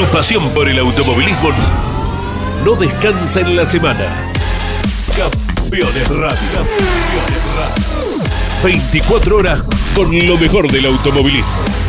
[0.02, 1.50] Tu pasión por el automovilismo
[2.64, 4.32] no descansa en la semana.
[5.16, 6.38] Campeones Radio.
[6.52, 8.24] Campeones Radio.
[8.64, 9.62] 24 horas
[9.94, 11.81] con lo mejor del automovilismo.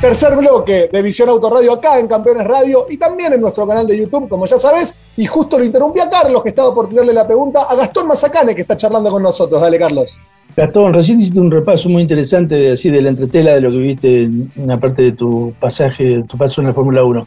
[0.00, 3.98] Tercer bloque de Visión Autoradio acá en Campeones Radio y también en nuestro canal de
[3.98, 5.02] YouTube, como ya sabes.
[5.16, 8.54] Y justo lo interrumpí a Carlos, que estaba por tirarle la pregunta a Gastón Mazacane,
[8.54, 9.60] que está charlando con nosotros.
[9.60, 10.16] Dale, Carlos.
[10.56, 13.78] Gastón, recién hiciste un repaso muy interesante de, así de la entretela de lo que
[13.78, 17.26] viste en una parte de tu pasaje, tu paso en la Fórmula 1.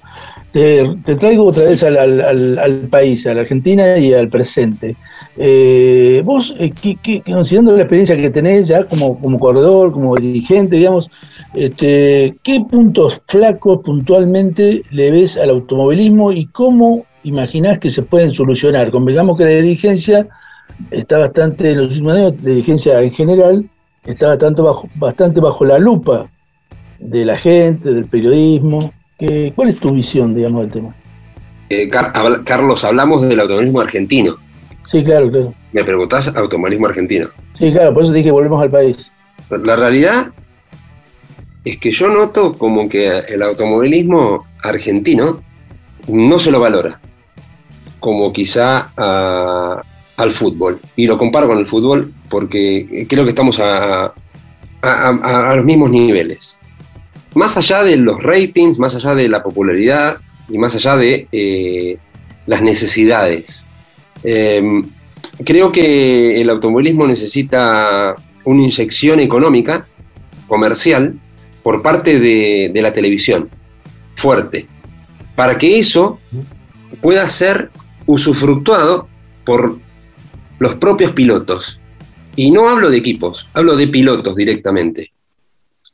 [0.53, 4.95] Te, traigo otra vez al, país, a la Argentina y al presente.
[5.37, 6.73] Eh, vos, eh,
[7.25, 11.09] considerando la experiencia que tenés ya como, como corredor, como dirigente, digamos,
[11.53, 18.33] este, ¿Qué puntos flacos puntualmente le ves al automovilismo y cómo imaginás que se pueden
[18.33, 18.89] solucionar?
[18.89, 20.27] Convengamos que la dirigencia
[20.91, 23.69] está bastante, en los últimos años, la dirigencia en general,
[24.05, 26.29] está bastante bajo, bastante bajo la lupa
[26.99, 28.93] de la gente, del periodismo.
[29.53, 30.95] ¿Cuál es tu visión, digamos, del tema?
[31.69, 34.37] Eh, Carlos, hablamos del automovilismo argentino.
[34.91, 35.53] Sí, claro, claro.
[35.71, 37.29] Me preguntás automovilismo argentino.
[37.57, 38.97] Sí, claro, por eso dije volvemos al país.
[39.63, 40.27] La realidad
[41.63, 45.41] es que yo noto como que el automovilismo argentino
[46.07, 46.99] no se lo valora,
[47.99, 48.91] como quizá
[50.17, 50.79] al fútbol.
[50.95, 54.13] Y lo comparo con el fútbol porque creo que estamos a,
[55.55, 56.57] los mismos niveles.
[57.33, 60.17] Más allá de los ratings, más allá de la popularidad
[60.49, 61.97] y más allá de eh,
[62.45, 63.65] las necesidades.
[64.23, 64.83] Em,
[65.45, 69.85] creo que el automovilismo necesita una inyección económica,
[70.47, 71.15] comercial,
[71.63, 73.49] por parte de, la televisión,
[74.15, 74.67] fuerte,
[75.35, 76.19] para que eso
[77.01, 77.69] pueda ser
[78.05, 79.07] usufructuado
[79.45, 79.77] por
[80.59, 81.79] los propios pilotos.
[82.35, 85.11] Y no hablo de equipos, hablo de pilotos directamente.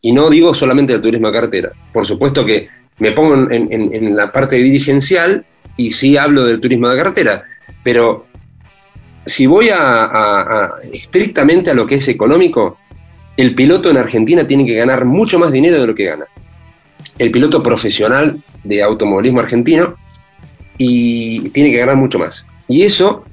[0.01, 1.71] Y no digo solamente del turismo a cartera.
[1.91, 2.67] Por supuesto que
[2.99, 7.43] me pongo en, la parte dirigencial y sí hablo del turismo de cartera,
[7.87, 8.25] pero
[9.25, 12.77] si voy a, estrictamente a lo que es económico,
[13.37, 16.25] el piloto en Argentina tiene que ganar mucho más dinero de lo que gana.
[17.17, 19.95] El piloto profesional de automovilismo argentino
[20.77, 22.45] y tiene que ganar mucho más.
[22.67, 23.23] Y eso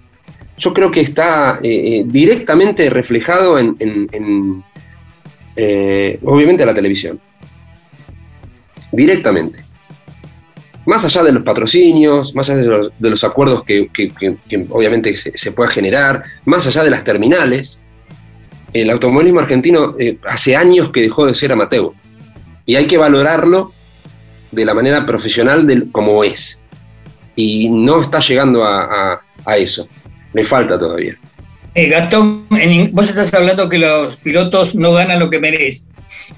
[0.57, 3.75] yo creo que está eh, eh, directamente reflejado en,
[5.57, 7.19] eh, obviamente, la televisión.
[8.93, 9.65] Directamente.
[10.87, 12.61] Más allá de los patrocinios, más allá
[12.99, 13.89] de los, acuerdos que,
[14.69, 17.81] obviamente se, se pueda generar, más allá de las terminales,
[18.75, 21.93] el automovilismo argentino eh, hace años que dejó de ser amateur
[22.67, 23.73] y hay que valorarlo
[24.51, 26.61] de la manera profesional del, como es.
[27.37, 29.21] Y no está llegando a,
[29.57, 29.89] eso.
[30.33, 31.17] Le falta todavía.
[31.75, 32.47] Eh, Gastón,
[32.93, 35.89] vos estás hablando que los pilotos no ganan lo que merecen,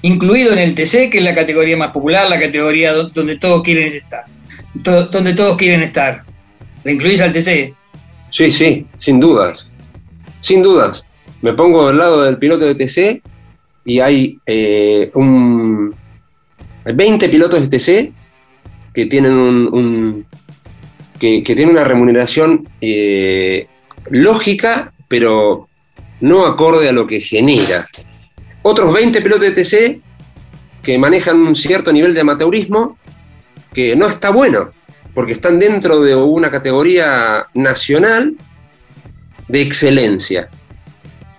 [0.01, 3.87] incluido en el TC, que es la categoría más popular, la categoría donde todos quieren
[3.87, 4.25] estar.
[4.83, 6.23] Donde todos quieren estar.
[6.83, 7.73] ¿Le incluís al TC?
[8.29, 9.67] Sí, sí, sin dudas.
[10.41, 11.07] Sin dudas
[11.41, 13.21] me pongo al lado del piloto de TC
[13.85, 15.95] y hay eh, un,
[16.83, 18.11] 20 pilotos de TC
[18.93, 20.25] que tienen un,
[21.19, 23.67] que, tienen una remuneración eh,
[24.09, 25.69] lógica, pero
[26.21, 27.87] no acorde a lo que genera.
[28.63, 30.01] Otros 20 pilotos de TC
[30.81, 32.97] que manejan un cierto nivel de amateurismo
[33.77, 34.71] que no está bueno,
[35.13, 38.33] porque están dentro de una categoría nacional
[39.47, 40.49] de excelencia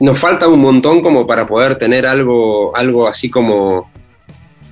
[0.01, 3.91] nos falta un montón como para poder tener algo, algo así como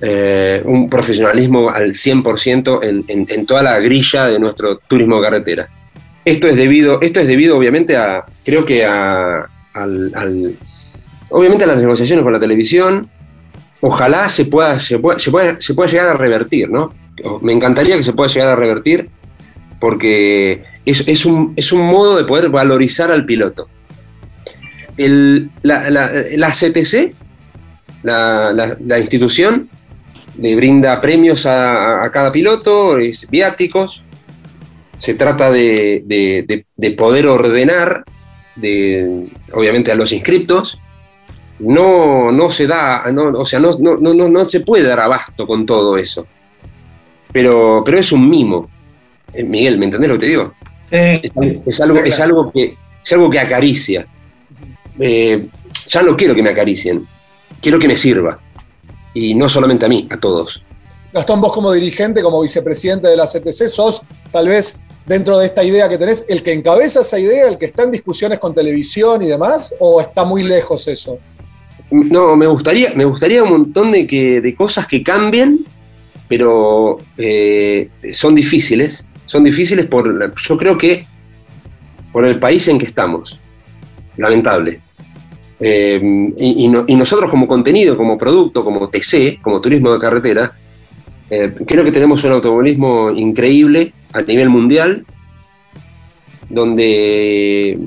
[0.01, 5.67] eh, un profesionalismo al 100% en, en, toda la grilla de nuestro turismo carretera.
[6.23, 10.55] Esto es debido, esto es debido obviamente a, creo que a, al,
[11.29, 13.09] obviamente a las negociaciones con la televisión,
[13.81, 16.93] ojalá se pueda, se pueda, se pueda, se pueda llegar a revertir, ¿no?
[17.41, 19.09] Me encantaría que se pueda llegar a revertir
[19.79, 23.67] porque es, un, es un modo de poder valorizar al piloto.
[24.97, 27.13] La, la, CTC,
[28.03, 29.69] la, institución,
[30.39, 34.03] le brinda premios a, cada piloto, es, viáticos.
[34.99, 38.03] Se trata de, de, de, poder ordenar,
[38.55, 40.79] de, obviamente, a los inscriptos.
[41.59, 45.45] No, no se da, no, o sea, no, no, no, no se puede dar abasto
[45.45, 46.27] con todo eso.
[47.31, 48.69] Pero, pero es un mimo.
[49.33, 50.53] Eh, Miguel, ¿me entendés lo que te digo?
[50.89, 54.07] es, algo, es, algo que, es algo que acaricia.
[54.99, 55.47] Eh,
[55.89, 57.07] ya no quiero que me acaricien,
[57.61, 58.39] quiero que me sirva.
[59.13, 60.63] Y no solamente a mí, a todos.
[61.11, 64.01] Gastón, vos como dirigente, como vicepresidente de la CTC, sos
[64.31, 67.65] tal vez dentro de esta idea que tenés, el que encabeza esa idea, el que
[67.65, 71.17] está en discusiones con televisión y demás, o está muy lejos eso?
[71.89, 75.65] No, me gustaría, me gustaría un montón de, que, de cosas que cambien,
[76.27, 79.05] pero eh, son difíciles.
[79.25, 81.05] Son difíciles por, yo creo que
[82.11, 83.39] por el país en que estamos.
[84.17, 84.81] Lamentable.
[85.59, 85.99] Eh,
[86.37, 90.53] y, nosotros como contenido, como producto, como TC, como turismo de carretera,
[91.29, 95.05] eh, creo que tenemos un automovilismo increíble a nivel mundial,
[96.49, 97.77] donde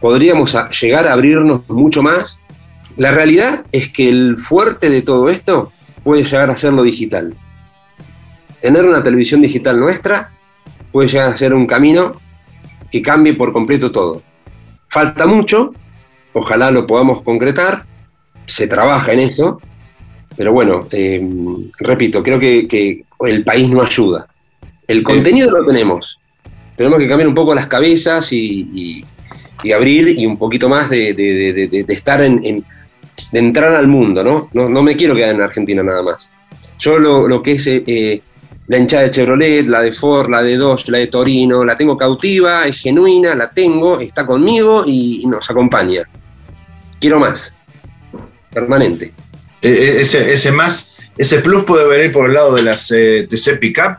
[0.00, 2.40] podríamos llegar a abrirnos mucho más.
[2.96, 7.34] La realidad es que el fuerte de todo esto puede llegar a ser lo digital.
[8.60, 10.30] Tener una televisión digital nuestra
[10.90, 12.12] puede llegar a ser un camino
[12.90, 14.22] que cambie por completo todo.
[14.88, 15.74] Falta mucho,
[16.32, 17.84] ojalá lo podamos concretar,
[18.46, 19.60] se trabaja en eso,
[20.36, 21.22] pero bueno, eh,
[21.80, 24.28] repito, creo que, el país no ayuda.
[24.86, 26.20] El contenido lo tenemos,
[26.76, 29.04] tenemos que cambiar un poco las cabezas y,
[29.74, 32.64] abrir y un poquito más de, estar en,
[33.32, 34.48] de entrar al mundo, ¿no?
[34.54, 34.82] ¿no?
[34.82, 36.30] me quiero quedar en Argentina nada más.
[36.78, 38.22] Yo lo, que es eh,
[38.68, 41.96] la hinchada de Chevrolet, la de Ford, la de Dodge, la de Torino, la tengo
[41.96, 46.02] cautiva, es genuina, la tengo, está conmigo y, nos acompaña.
[47.00, 47.56] Quiero más,
[48.52, 49.12] permanente.
[49.62, 53.26] E, e, ese, ese más, ese plus puede venir por el lado de las eh,
[53.28, 53.96] TC Pickup,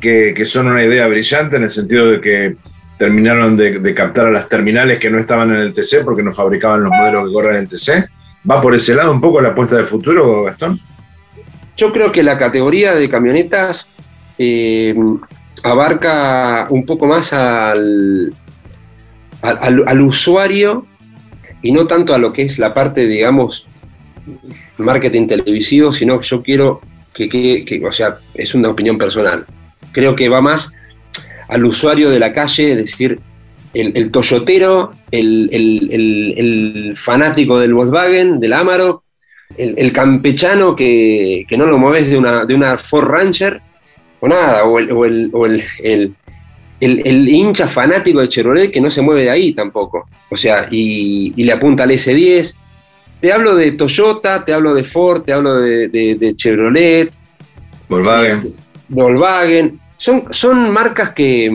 [0.00, 2.56] que, que, son una idea brillante en el sentido de que
[2.98, 6.32] terminaron de, de, captar a las terminales que no estaban en el TC porque no
[6.32, 8.08] fabricaban los modelos que corren en el TC.
[8.50, 10.80] ¿Va por ese lado un poco la apuesta de futuro, Gastón?
[11.76, 13.90] Yo creo que la categoría de camionetas
[14.38, 14.94] eh,
[15.62, 18.34] abarca un poco más al,
[19.42, 20.86] al, usuario
[21.62, 23.66] y no tanto a lo que es la parte, digamos,
[24.78, 26.80] marketing televisivo, sino que yo quiero
[27.14, 29.46] que, o sea, es una opinión personal.
[29.92, 30.74] Creo que va más
[31.48, 33.20] al usuario de la calle, es decir,
[33.72, 39.02] el, toyotero, el, el, fanático del Volkswagen, del Amaro,
[39.56, 43.60] el, campechano que, no lo mueves de una, de una Ford Rancher
[44.26, 46.14] o nada, o el,
[46.80, 50.08] el, hincha fanático de Chevrolet que no se mueve de ahí tampoco.
[50.30, 52.54] O sea, y, le apunta al S10.
[53.20, 57.10] Te hablo de Toyota, te hablo de Ford, te hablo de, Chevrolet.
[57.88, 58.54] Volkswagen.
[58.88, 59.80] Volkswagen.
[59.96, 61.50] Son, son marcas que,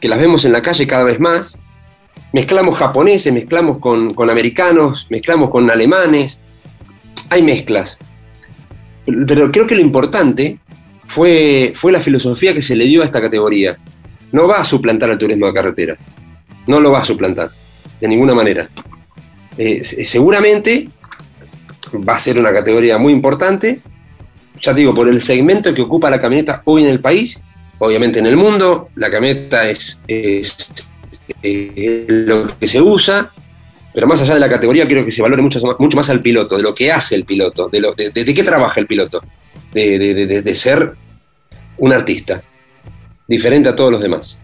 [0.00, 1.60] que las vemos en la calle cada vez más.
[2.32, 6.40] Mezclamos japoneses, mezclamos con, con americanos, mezclamos con alemanes.
[7.30, 7.98] Hay mezclas.
[9.04, 10.58] Pero creo que lo importante
[11.08, 13.76] fue, fue la filosofía que se le dio a esta categoría.
[14.30, 15.96] No va a suplantar al turismo de carretera.
[16.66, 17.50] No lo va a suplantar,
[17.98, 18.68] de ninguna manera.
[19.56, 20.88] Eh, seguramente
[22.06, 23.80] va a ser una categoría muy importante,
[24.60, 27.40] ya te digo, por el segmento que ocupa la camioneta hoy en el país,
[27.78, 29.98] obviamente en el mundo, la camioneta es,
[32.08, 33.32] lo que se usa,
[33.94, 36.58] pero más allá de la categoría, creo que se valore mucho, mucho más al piloto,
[36.58, 39.22] de lo que hace el piloto, de, lo, de qué trabaja el piloto
[39.72, 40.92] de, ser
[41.78, 42.42] un artista,
[43.26, 44.38] diferente a todos los demás.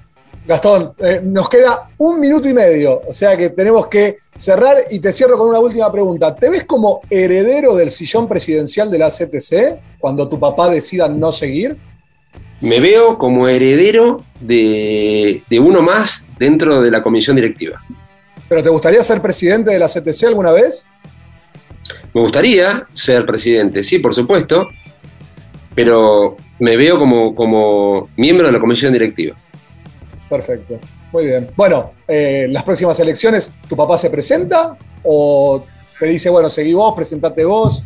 [0.46, 4.98] Gastón, eh, nos queda un minuto y medio, o sea que tenemos que cerrar y
[4.98, 6.34] te cierro con una última pregunta.
[6.34, 11.32] ¿Te ves como heredero del sillón presidencial de la CTC cuando tu papá decida no
[11.32, 11.78] seguir?
[12.60, 17.82] Me veo como heredero de, de uno más dentro de la comisión directiva.
[18.46, 20.84] ¿Pero te gustaría ser presidente de la CTC alguna vez?
[22.12, 24.68] Me gustaría ser presidente, sí, por supuesto
[25.74, 29.36] pero me veo como, como miembro de la comisión directiva.
[30.28, 30.78] Perfecto,
[31.12, 31.50] muy bien.
[31.56, 35.64] Bueno, eh, las próximas elecciones, ¿tu papá se presenta o
[35.98, 37.82] te dice, bueno, seguí vos, presentate vos?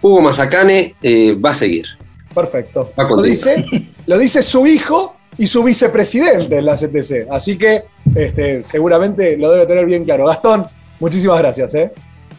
[0.00, 1.86] Hugo Mazacane eh, va a seguir.
[2.34, 2.92] Perfecto.
[2.96, 3.64] lo, dice,
[4.06, 7.28] lo dice su hijo y su vicepresidente en la CTC.
[7.30, 10.26] Así que este, seguramente lo debe tener bien claro.
[10.26, 10.66] Gastón,
[11.00, 11.74] muchísimas gracias.
[11.74, 11.92] ¿eh?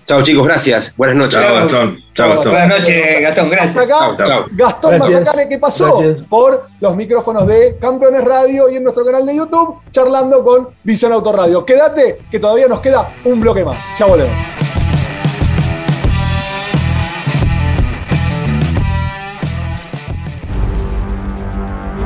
[0.09, 0.91] Chao chicos, gracias.
[0.97, 1.39] Buenas noches.
[1.39, 2.03] Chao, Gastón.
[2.15, 2.51] Chao, Gastón.
[2.51, 3.77] Buenas noches, Gastón, gracias.
[3.77, 4.45] Hasta acá, Chao, chao.
[4.53, 5.21] Gastón Gracias.
[5.21, 6.25] Mazacane, que pasó Gracias.
[6.27, 11.13] por los micrófonos de Campeones Radio y en nuestro canal de YouTube, charlando con Visión
[11.13, 11.63] Autoradio.
[11.63, 13.85] Quédate, que todavía nos queda un bloque más.
[13.99, 14.41] Ya volvemos.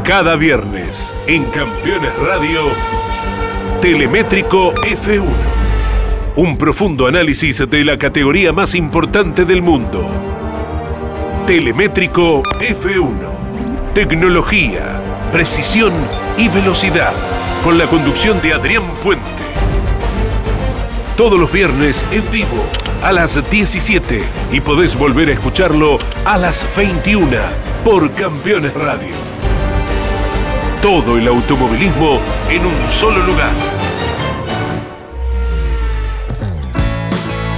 [0.04, 2.64] Cada viernes en Campeones Radio,
[3.80, 5.63] Telemétrico F1.
[6.36, 10.10] Un profundo análisis de la categoría más importante del mundo.
[11.46, 13.94] Telemétrico F1.
[13.94, 15.00] Tecnología,
[15.32, 15.94] precisión
[16.36, 17.14] y velocidad.
[17.64, 19.24] Con la conducción de Adrián Puente.
[21.16, 22.66] Todos los viernes en vivo
[23.04, 27.30] a las 17 y podés volver a escucarlo a las 21
[27.86, 29.14] por Campeones Radio.
[30.82, 32.20] Todo el automovilismo
[32.50, 33.73] en un solo lugar.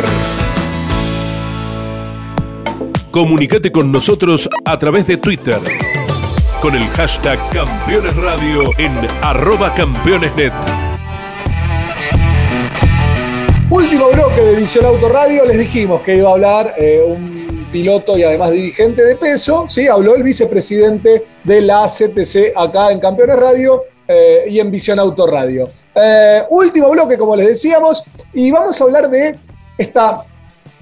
[3.12, 5.60] Comunicate con nosotros a través de Twitter
[6.66, 10.52] con el hashtag Campeones Radio en arroba campeonesnet.
[13.72, 18.16] Último bloque de Visión Auto Radio, les dijimos que iba a hablar eh, un piloto
[18.16, 19.88] y además dirigente de peso, ¿sí?
[19.88, 25.26] habló el vicepresidente de la CTC acá en Campeones Radio eh, y en Visión Auto
[25.26, 25.68] Radio.
[25.96, 28.04] Eh, último bloque, como les decíamos,
[28.36, 29.36] y vamos a hablar de
[29.80, 30.24] esta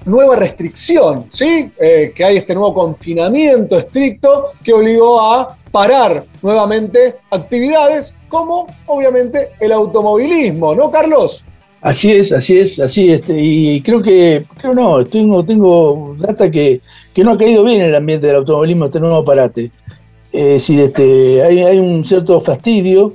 [0.04, 1.70] nueva restricción, ¿sí?
[1.78, 9.72] Que hay este nuevo confinamiento estricto que obligó a parar nuevamente actividades como obviamente el
[9.72, 11.42] automovilismo, ¿no, Carlos?
[11.84, 16.80] Así es, así es, así este, y creo que, creo no, tengo, tengo data que,
[17.12, 19.70] que no ha caído bien en el ambiente del automovilismo este nuevo parate.
[20.32, 23.12] Es decir, este, hay, hay un cierto fastidio,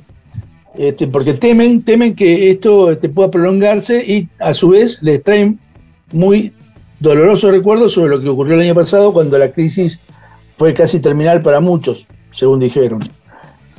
[0.78, 5.58] este, porque temen, temen que esto este, pueda prolongarse y a su vez les traen
[6.12, 6.54] muy
[7.00, 10.00] dolorosos recuerdos sobre lo que ocurrió el año pasado cuando la crisis
[10.60, 12.06] fue casi terminal para muchos,
[12.36, 13.02] según dijeron.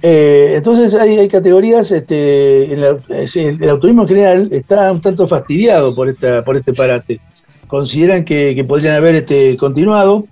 [0.02, 5.28] Eh, entonces hay, hay categorías, este, en la- el, automovilismo en general está un tanto
[5.28, 7.20] fastidiado por, esta, por este parate.
[7.66, 10.24] Consideran que, podrían haber este, continuado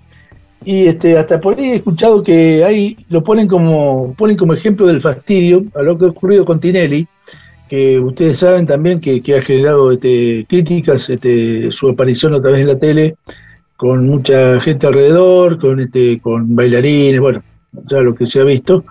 [0.65, 4.87] y este, hasta por ahí he escuchado que hay, lo ponen como, ponen como ejemplo
[4.87, 7.07] del fastidio a lo que ha ocurrido con Tinelli,
[7.69, 12.61] que ustedes saben también que, que ha generado este, críticas este, su aparición otra vez
[12.61, 13.15] en la tele
[13.77, 17.41] con mucha gente alrededor, con, este, con bailarines, bueno,
[17.89, 18.83] ya lo que se ha visto.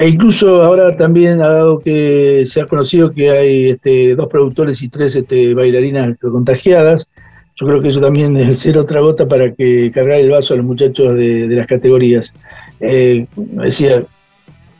[0.00, 4.80] E incluso ahora también ha dado que se ha conocido que hay este, dos productores
[4.80, 7.06] y tres este, bailarinas contagiadas.
[7.54, 10.56] Yo creo que eso también debe ser otra gota para que cargar el vaso a
[10.56, 12.32] los muchachos de, las categorías.
[12.80, 14.02] Eh, decía,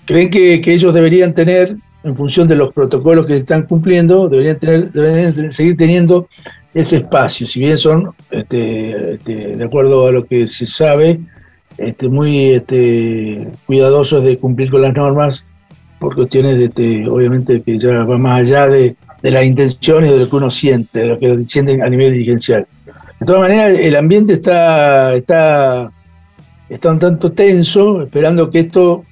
[0.07, 4.59] creen que, que ellos deberían tener, en función de los protocolos que están cumpliendo, deberían,
[4.59, 6.29] tener, deberían seguir teniendo
[6.73, 11.21] ese espacio, si bien son, este, de acuerdo a lo que se sabe,
[11.81, 15.43] este, muy este, cuidadosos de cumplir con las normas
[15.99, 20.29] por cuestiones de, este, obviamente que ya va más allá de, las intenciones de lo
[20.29, 22.67] que uno siente, de lo que sienten a nivel dirigencial.
[23.19, 25.91] De todas maneras, el ambiente está, está,
[26.69, 29.05] está un tanto tenso, esperando que esto,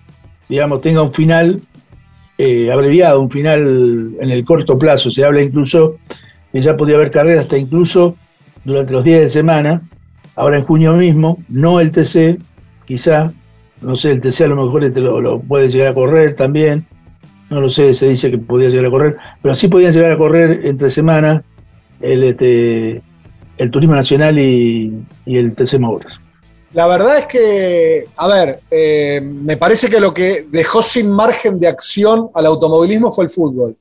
[0.48, 1.60] digamos, tenga un final
[2.38, 5.10] eh, abreviado, un final en el corto plazo.
[5.10, 5.96] Se habla incluso
[6.52, 8.16] que ya podía haber carreras hasta incluso
[8.64, 9.82] durante los días de semana,
[10.36, 12.38] ahora en junio mismo, no el TC,
[12.88, 13.30] quizá,
[13.82, 16.86] no sé, el TC a lo mejor este lo, lo puede llegar a correr también,
[17.50, 20.18] no lo sé, se dice que podía llegar a correr, pero sí podían llegar a
[20.18, 21.44] correr entre semana
[22.00, 23.02] el, este,
[23.58, 26.14] el Turismo Nacional y, y el TC Mouras.
[26.72, 31.60] La verdad es que, a ver, eh, me parece que lo que dejó sin margen
[31.60, 33.76] de acción al automovilismo fue el fútbol.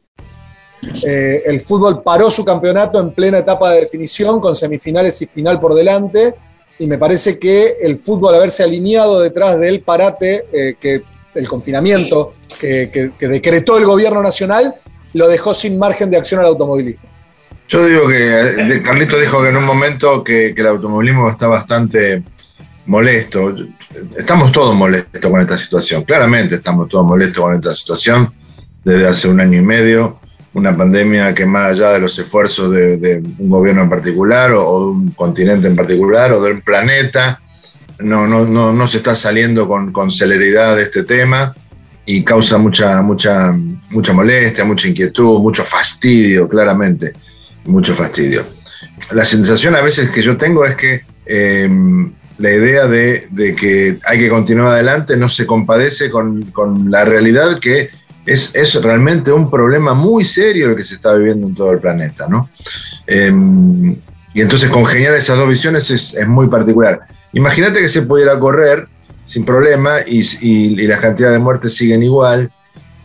[1.05, 5.59] Eh, el fútbol paró su campeonato en plena etapa de definición, con semifinales y final
[5.59, 6.35] por delante,
[6.79, 11.03] y me parece que el fútbol haberse alineado detrás del parate, eh, que
[11.35, 14.75] el confinamiento que, que- decretó el gobierno nacional,
[15.13, 17.03] lo dejó sin margen de acción al automovilismo.
[17.67, 22.23] Yo digo que Carlito dijo que en un momento que el automovilismo está bastante
[22.85, 23.53] molesto.
[24.17, 26.03] Estamos todos molestos con esta situación.
[26.03, 28.29] Claramente estamos todos molestos con esta situación
[28.83, 30.19] desde hace un año y medio.
[30.57, 34.67] Una pandemia que más allá de los esfuerzos de, de un gobierno en particular o,
[34.67, 37.39] o de un continente en particular o del planeta,
[37.99, 41.55] no, no, no, no se está saliendo con, con celeridad de este tema
[42.05, 43.53] y causa mucha, mucha
[43.89, 47.13] mucha molestia, mucha inquietud, mucho fastidio, claramente,
[47.65, 48.45] mucho fastidio.
[49.11, 53.27] La sensación a veces que yo tengo es que em, la idea de,
[53.57, 56.51] que hay que continuar adelante no se compadece con,
[56.89, 57.89] la realidad que
[58.27, 61.79] es, es, realmente un problema muy serio el que se está viviendo en todo el
[61.79, 62.49] planeta, ¿no?
[63.07, 63.95] Em,
[64.33, 66.99] y entonces congeniar esas dos visiones es, es muy particular.
[67.33, 68.87] Imagínate que se pudiera correr
[69.25, 72.51] sin problema y, y, las cantidades de muertes siguen igual.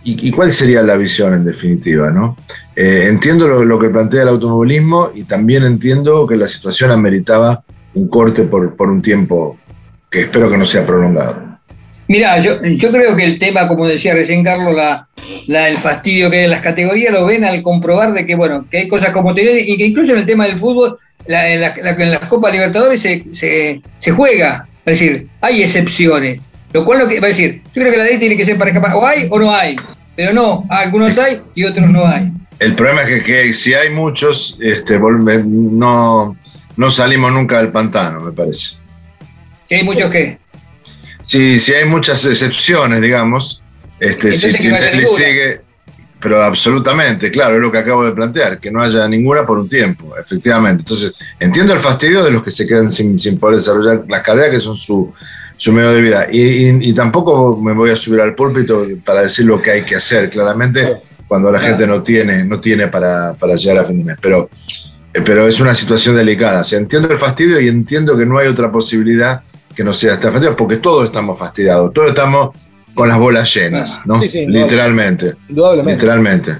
[0.04, 2.10] ¿Y, cuál sería la visión en definitiva?
[2.10, 2.36] ¿no?
[2.74, 7.62] Eh, entiendo lo, que plantea el automovilismo y también entiendo que la situación ameritaba
[7.94, 9.56] un corte por, por un tiempo
[10.10, 11.51] que espero que no sea prolongado.
[12.08, 15.08] Mira, yo, yo creo que el tema, como decía recién Carlos, la,
[15.46, 18.66] la, el fastidio que hay en las categorías lo ven al comprobar de que, bueno,
[18.70, 21.60] que hay cosas como tener y que incluso en el tema del fútbol, la, en,
[21.60, 26.40] la, en las Copas Libertadores se, se, se juega es decir, hay excepciones.
[26.72, 28.58] Lo cual lo que va a decir, yo creo que la ley tiene que ser
[28.58, 28.94] para escapar.
[28.94, 29.76] O hay o no hay.
[30.16, 32.30] Pero no, algunos hay y otros no hay.
[32.58, 36.36] El problema es que, si hay muchos, este, no,
[36.76, 38.76] no salimos nunca del pantano, me parece.
[39.68, 40.38] ¿Si hay muchos qué?
[41.22, 43.62] Si, si hay muchas excepciones, digamos,
[43.98, 45.60] este, si sigue,
[46.22, 49.68] pero absolutamente, claro, es lo que acabo de plantear, que no haya ninguna por un
[49.68, 50.82] tiempo, efectivamente.
[50.82, 54.60] Entonces, entiendo el fastidio de los que se quedan sin, poder desarrollar las carreras, que
[54.60, 55.12] son su,
[55.72, 56.26] medio de vida.
[56.30, 60.30] Y, tampoco me voy a subir al púlpito para decir lo que hay que hacer,
[60.30, 64.16] claramente, cuando la gente no tiene, no tiene para, llegar a fin de mes.
[64.20, 64.48] Pero,
[65.12, 66.60] eh, pero es una situación delicada.
[66.60, 69.42] O sea, entiendo el fastidio y entiendo que no hay otra posibilidad
[69.74, 72.54] que no sea este fastidio, porque todos estamos fastidiados, todos estamos
[72.94, 74.20] con las bolas llenas, ¿no?
[74.20, 75.34] Sí, sí, literalmente.
[75.48, 75.94] Indudablemente.
[75.94, 76.58] Literalmente.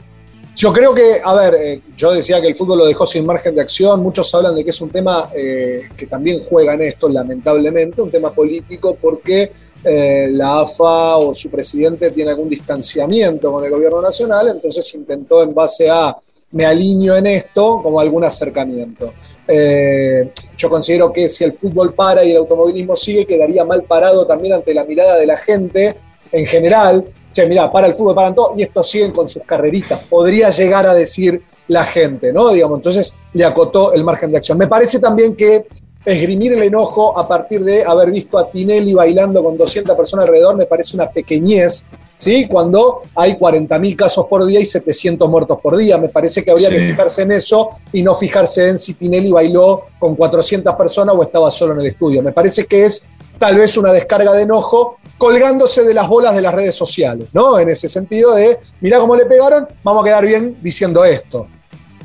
[0.55, 3.55] Yo creo que, a ver, eh, yo decía que el fútbol lo dejó sin margen
[3.55, 7.09] de acción, muchos hablan de que es un tema eh, que también juega en esto,
[7.09, 9.51] lamentablemente, un tema político, porque
[9.83, 15.43] eh, la AFA o su presidente tiene algún distanciamiento con el gobierno nacional, entonces intentó
[15.43, 16.15] en base a
[16.53, 19.15] me alineo en esto como algún acercamiento.
[19.49, 24.55] Yo considero que si el fútbol para y el automovilismo sigue, quedaría mal parado también
[24.55, 25.97] ante la mirada de la gente
[26.31, 30.01] en general, che, mira, para el fútbol, paran todo, y estos siguen con sus carreritas.
[30.09, 32.51] Podría llegar a decir la gente, ¿no?
[32.51, 34.59] Digamos, entonces le acotó el margen de acción.
[34.59, 35.67] Me parece también que
[36.05, 40.57] esgrimir el enojo a partir de haber visto a Tinelli bailando con 200 personas alrededor
[40.57, 41.87] me parece una pequeñez,
[42.23, 42.47] ¿sí?
[42.47, 45.99] Cuando hay 40.000 casos por día y 700 muertos por día.
[45.99, 49.87] Me parece que habría que fijarse en eso y no fijarse en si Tinelli bailó
[49.99, 52.23] con 400 personas o estaba solo en el estudio.
[52.23, 53.09] Me parece que es
[53.39, 57.59] tal vez una descarga de enojo colgándose de las bolas de las redes sociales, ¿no?
[57.59, 61.49] En ese sentido de, mirá cómo le pegaron, vamos a quedar bien diciendo esto.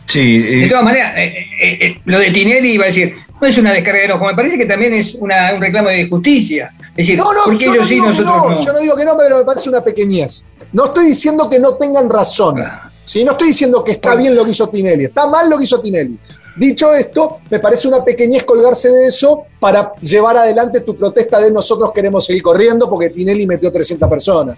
[0.08, 0.40] Sí.
[0.40, 3.74] De todas maneras, eh, eh, eh, lo de Tinelli iba a decir, no es una
[3.74, 6.74] descarga de enojo, me parece que también es un reclamo de justicia.
[6.98, 9.16] Es decir, no, no, ¿por qué ellos sí, nosotros no, Yo no digo que no,
[9.16, 10.44] pero me parece una pequeñez.
[10.74, 12.60] No estoy diciendo que no tengan razón.
[12.60, 12.92] Ah.
[13.08, 13.24] ¿sí?
[13.24, 15.80] No estoy diciendo que está bien lo que hizo Tinelli, está mal lo que hizo
[15.80, 16.18] Tinelli.
[16.58, 21.52] Dicho esto, me parece una pequeñez colgarse de eso para llevar adelante tu protesta de
[21.52, 24.58] nosotros queremos seguir corriendo porque Tinelli metió 300 personas.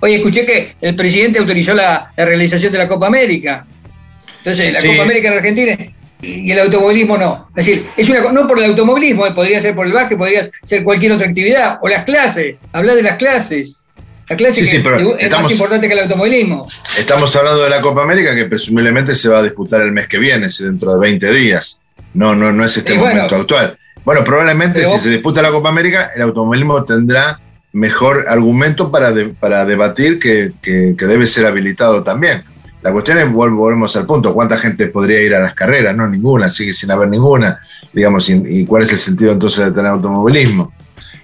[0.00, 3.66] Oye, escuché que el presidente autorizó la, realización de la Copa América.
[4.38, 5.78] Entonces, la Copa América en Argentina
[6.24, 7.48] y el automovilismo no.
[7.50, 10.50] Es decir, es una, no por el automovilismo, eh, podría ser por el básquet, podría
[10.62, 11.78] ser cualquier otra actividad.
[11.82, 13.84] O las clases, hablar de las clases.
[14.28, 16.66] La clase es más importante que el automovilismo.
[16.98, 20.18] Estamos hablando de la Copa América que presumiblemente se va a disputar el mes que
[20.18, 21.82] viene, dentro de 20 días.
[22.14, 23.78] No, no, no es este momento actual.
[24.04, 27.40] Bueno, probablemente si se disputa la Copa América, el automovilismo tendrá
[27.72, 30.52] mejor argumento para, para debatir que,
[30.96, 32.44] debe ser habilitado también.
[32.84, 35.96] La cuestión es, volvemos al punto, ¿cuánta gente podría ir a las carreras?
[35.96, 37.58] No, ninguna, sigue sin haber ninguna,
[37.92, 40.72] digamos, y, cuál es el sentido entonces de tener automovilismo.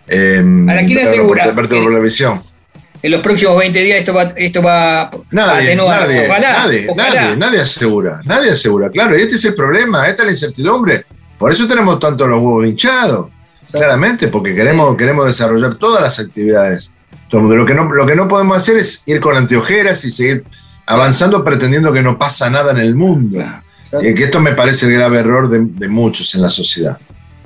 [0.08, 1.52] Eh, ¿Para quién asegura?
[1.54, 2.42] por la visión
[3.02, 6.02] en los próximos 20 días esto va, esto va a atenuar.
[6.02, 10.26] Nadie, nadie, nadie, nadie asegura, nadie asegura, claro, y este es el problema, esta es
[10.26, 11.04] la incertidumbre.
[11.38, 13.30] Por eso tenemos tanto los huevos hinchados,
[13.70, 16.90] claramente, porque queremos, queremos desarrollar todas las actividades.
[17.30, 20.44] Lo que, no, lo que no podemos hacer es ir con anteojeras y seguir
[20.90, 23.40] avanzando pretendiendo que no pasa nada en el mundo.
[24.02, 26.98] Eh, que esto me parece el grave error de, muchos en la sociedad.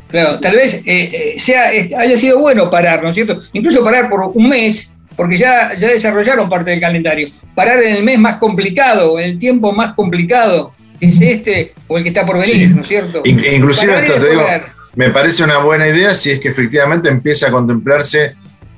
[0.09, 3.40] Claro, tal vez eh, eh, sea, haya sido bueno parar, ¿no es cierto?
[3.53, 7.28] Incluso parar por un mes porque ya, ya desarrollaron parte del calendario.
[7.55, 12.03] Parar en el mes más complicado, en el tiempo más complicado, es este o el
[12.03, 13.22] que está por venir, ¿no es cierto?
[13.24, 14.47] inclusive hasta te digo,
[14.95, 18.36] me parece una buena idea si es que efectivamente empieza a contemplarse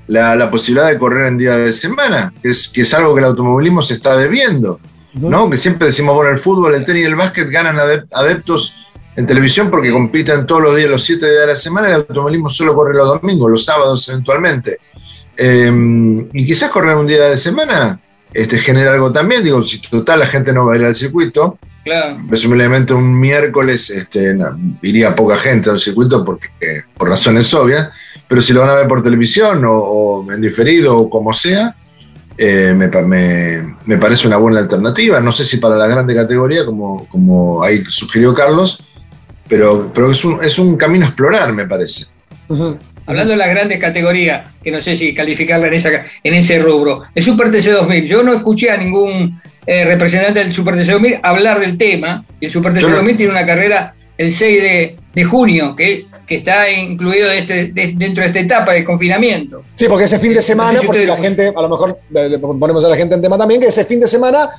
[0.09, 3.27] la, posibilidad de correr en día de semana, que es, que es algo que el
[3.27, 4.81] automovilismo se está debiendo,
[5.15, 5.51] ¿no?
[5.51, 7.79] Que siempre decimos, bueno, el fútbol, el tenis y el básquet ganan
[8.13, 8.75] adeptos
[9.17, 12.51] en televisión porque compiten todos los días, los siete días de la semana, el automovilismo
[12.51, 14.79] solo corre los domingos, los sábados eventualmente.
[15.37, 18.01] Em, y quizás correr un día de semana
[18.33, 19.43] este, genera algo también.
[19.43, 21.59] Digo, si total la gente no va a ir al circuito,
[22.29, 24.37] presumiblemente un miércoles este,
[24.83, 26.49] iría poca gente al circuito porque,
[26.97, 27.91] por razones obvias,
[28.29, 31.75] pero si lo van a ver por televisión o, en diferido o como sea,
[32.39, 32.89] eh, me,
[33.87, 35.21] me, parece una buena alternativa.
[35.21, 38.83] No sé si para la grande categoría, como, como ahí sugirió Carlos,
[39.49, 42.07] pero, pero es, un, es un camino a explorar, me parece.
[43.07, 45.91] Hablando de las grandes categorías, que no sé si calificarla en, esa,
[46.23, 50.53] en ese rubro, el Super TC 2000, yo no escuché a ningún eh, representante del
[50.53, 54.33] Super TC 2000 hablar del tema, y el Super TC 2000 tiene una carrera el
[54.33, 54.63] 6
[55.15, 59.63] de, junio, que, que está incluido este, dentro de esta etapa de confinamiento.
[59.75, 62.85] Sí, porque ese fin de semana, por si la gente, a lo mejor le ponemos
[62.85, 64.51] a la gente en tema también, que ese fin de semana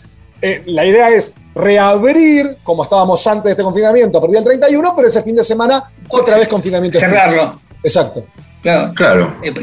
[0.41, 4.93] eh, la idea es reabrir, como estábamos antes de este confinamiento, a partir del 31,
[4.95, 6.99] pero ese fin de semana otra vez confinamiento.
[6.99, 7.59] Cerrarlo.
[7.83, 8.23] Exacto.
[8.61, 8.93] Claro.
[8.95, 9.53] Claro, eh,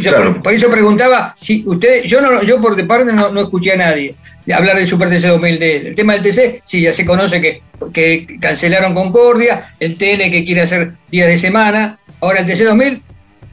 [0.42, 4.14] Por, eso preguntaba si usted, yo no, yo por de parte no, escuché a nadie
[4.53, 5.62] hablar del Super TC 2000.
[5.62, 10.45] El tema del TC, sí, ya se conoce que, que cancelaron Concordia, el TN que
[10.45, 13.03] quiere hacer días de semana, ahora el TC 2000,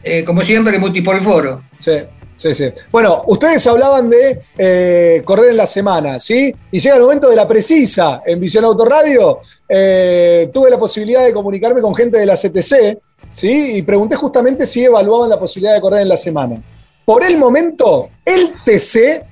[0.03, 1.63] eh, como siempre, multipol foro.
[1.77, 1.93] Sí.
[2.41, 2.71] Sí, sí.
[2.91, 6.51] Bueno, ustedes hablaban de eh, correr en la semana, ¿sí?
[6.71, 9.41] Y llega el momento de la precisa en Visión Autoradio.
[9.69, 12.97] Eh, tuve la posibilidad de comunicarme con gente de la CTC,
[13.31, 13.77] ¿sí?
[13.77, 16.59] Y pregunté justamente si evaluaban la posibilidad de correr en la semana.
[17.05, 19.23] Por el momento, el TC,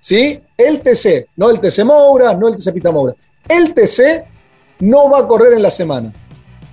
[0.00, 0.40] ¿sí?
[0.56, 3.14] El TC, no el TC Moura, no el TC Pita Moura.
[3.48, 4.24] El TC
[4.80, 6.12] no va a correr en la semana.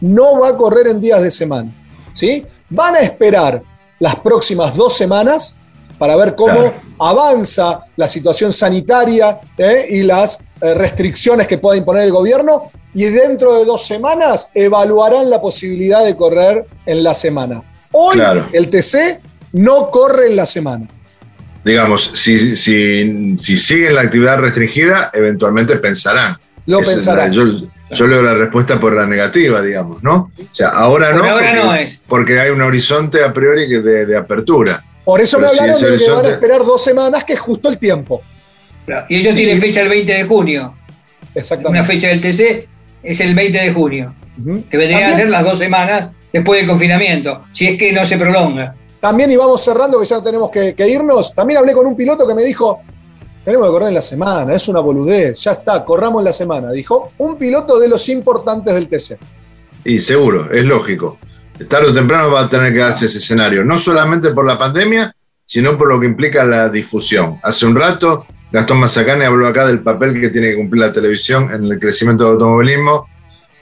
[0.01, 1.71] No va a correr en días de semana,
[2.11, 2.45] ¿sí?
[2.69, 3.61] Van a esperar
[3.99, 5.55] las próximas dos semanas
[5.97, 9.85] para ver cómo avanza la situación sanitaria ¿eh?
[9.89, 15.29] y las eh, restricciones que pueda imponer el gobierno y dentro de dos semanas evaluarán
[15.29, 17.63] la posibilidad de correr en la semana.
[17.91, 18.19] Hoy
[18.51, 19.21] el TC
[19.53, 20.89] no corre en la semana.
[21.63, 26.37] Digamos, si, si, si siguen la actividad restringida, eventualmente pensarán.
[26.65, 27.31] Lo pensarán.
[27.31, 30.31] yo, leo la respuesta por la negativa, digamos, ¿no?
[30.37, 32.03] O sea, ahora no, ahora porque, no es.
[32.07, 34.83] porque hay un horizonte a priori de, de apertura.
[35.05, 37.77] Por eso me hablaron de que van a esperar dos semanas, que es justo el
[37.77, 38.21] tiempo.
[39.09, 40.73] Y ellos tienen fecha el 20 de junio.
[41.35, 41.79] Exactamente.
[41.79, 42.67] Una fecha del TC
[43.03, 44.13] es el 20 de junio,
[44.69, 48.17] que vendrían a ser las dos semanas después del confinamiento, si es que no se
[48.17, 48.75] prolonga.
[49.03, 52.33] También, y vamos cerrando, que ya tenemos que, irnos, también hablé con un piloto que
[52.33, 52.79] me dijo,
[53.43, 56.71] tenemos que correr en la semana, es una boludez, ya está, corramos en la semana.
[56.71, 59.17] Dijo, un piloto de los importantes del TC.
[59.83, 61.17] Y seguro, es lógico
[61.65, 65.15] tarde o temprano va a tener que darse ese escenario, no solamente por la pandemia,
[65.45, 67.39] sino por lo que implica la difusión.
[67.43, 71.51] Hace un rato, Gastón Mazacane habló acá del papel que tiene que cumplir la televisión
[71.51, 73.07] en el crecimiento del automovilismo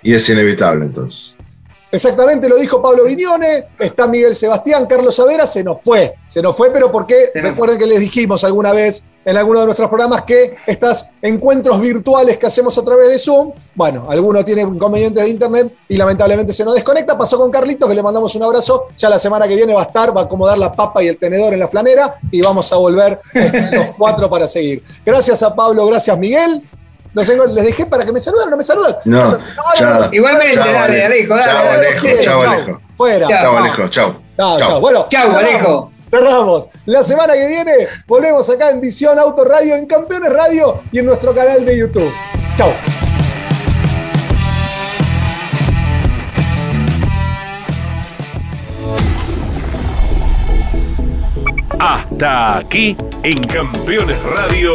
[0.03, 1.35] y es inevitable entonces.
[1.91, 6.55] Exactamente, lo dijo Pablo Viñone, está Miguel Sebastián, Carlos Savera, se nos fue, se nos
[6.55, 10.55] fue, pero porque recuerden que les dijimos alguna vez en alguno de nuestros programas que
[10.65, 15.73] estos encuentros virtuales que hacemos a través de Zoom, bueno, alguno tiene inconvenientes de internet
[15.87, 17.17] y lamentablemente se nos desconecta.
[17.17, 18.87] Pasó con Carlitos, que le mandamos un abrazo.
[18.97, 21.17] Ya la semana que viene va a estar, va a acomodar la papa y el
[21.17, 24.83] tenedor en la flanera y vamos a volver los cuatro para seguir.
[25.05, 26.63] Gracias a Pablo, gracias Miguel.
[27.13, 28.95] Les dejé para que me saludan, no me saludan.
[29.05, 29.23] No,
[30.11, 31.51] Igualmente, dale, Alejo, dale.
[31.51, 32.81] Chao, Alejo, chao, Alejo.
[32.95, 33.27] Fuera.
[33.27, 34.15] Chao, Alejo, chao.
[34.37, 34.81] Chao, chao.
[34.81, 35.91] Bueno, chao, Alejo.
[36.05, 36.67] Cerramos.
[36.85, 37.73] La semana que viene
[38.07, 42.11] volvemos acá en Visión Auto Radio, en Campeones Radio y en nuestro canal de YouTube.
[42.55, 42.73] Chao.
[51.79, 54.73] Hasta aquí en Campeones Radio,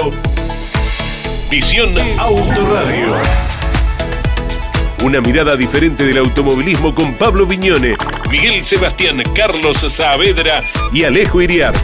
[1.51, 3.15] Visión Auto Radio.
[5.05, 7.97] Una mirada diferente del automovilismo con Pablo Viñone,
[8.31, 10.61] Miguel Sebastián, Carlos Saavedra
[10.93, 11.77] y Alejo Iriart.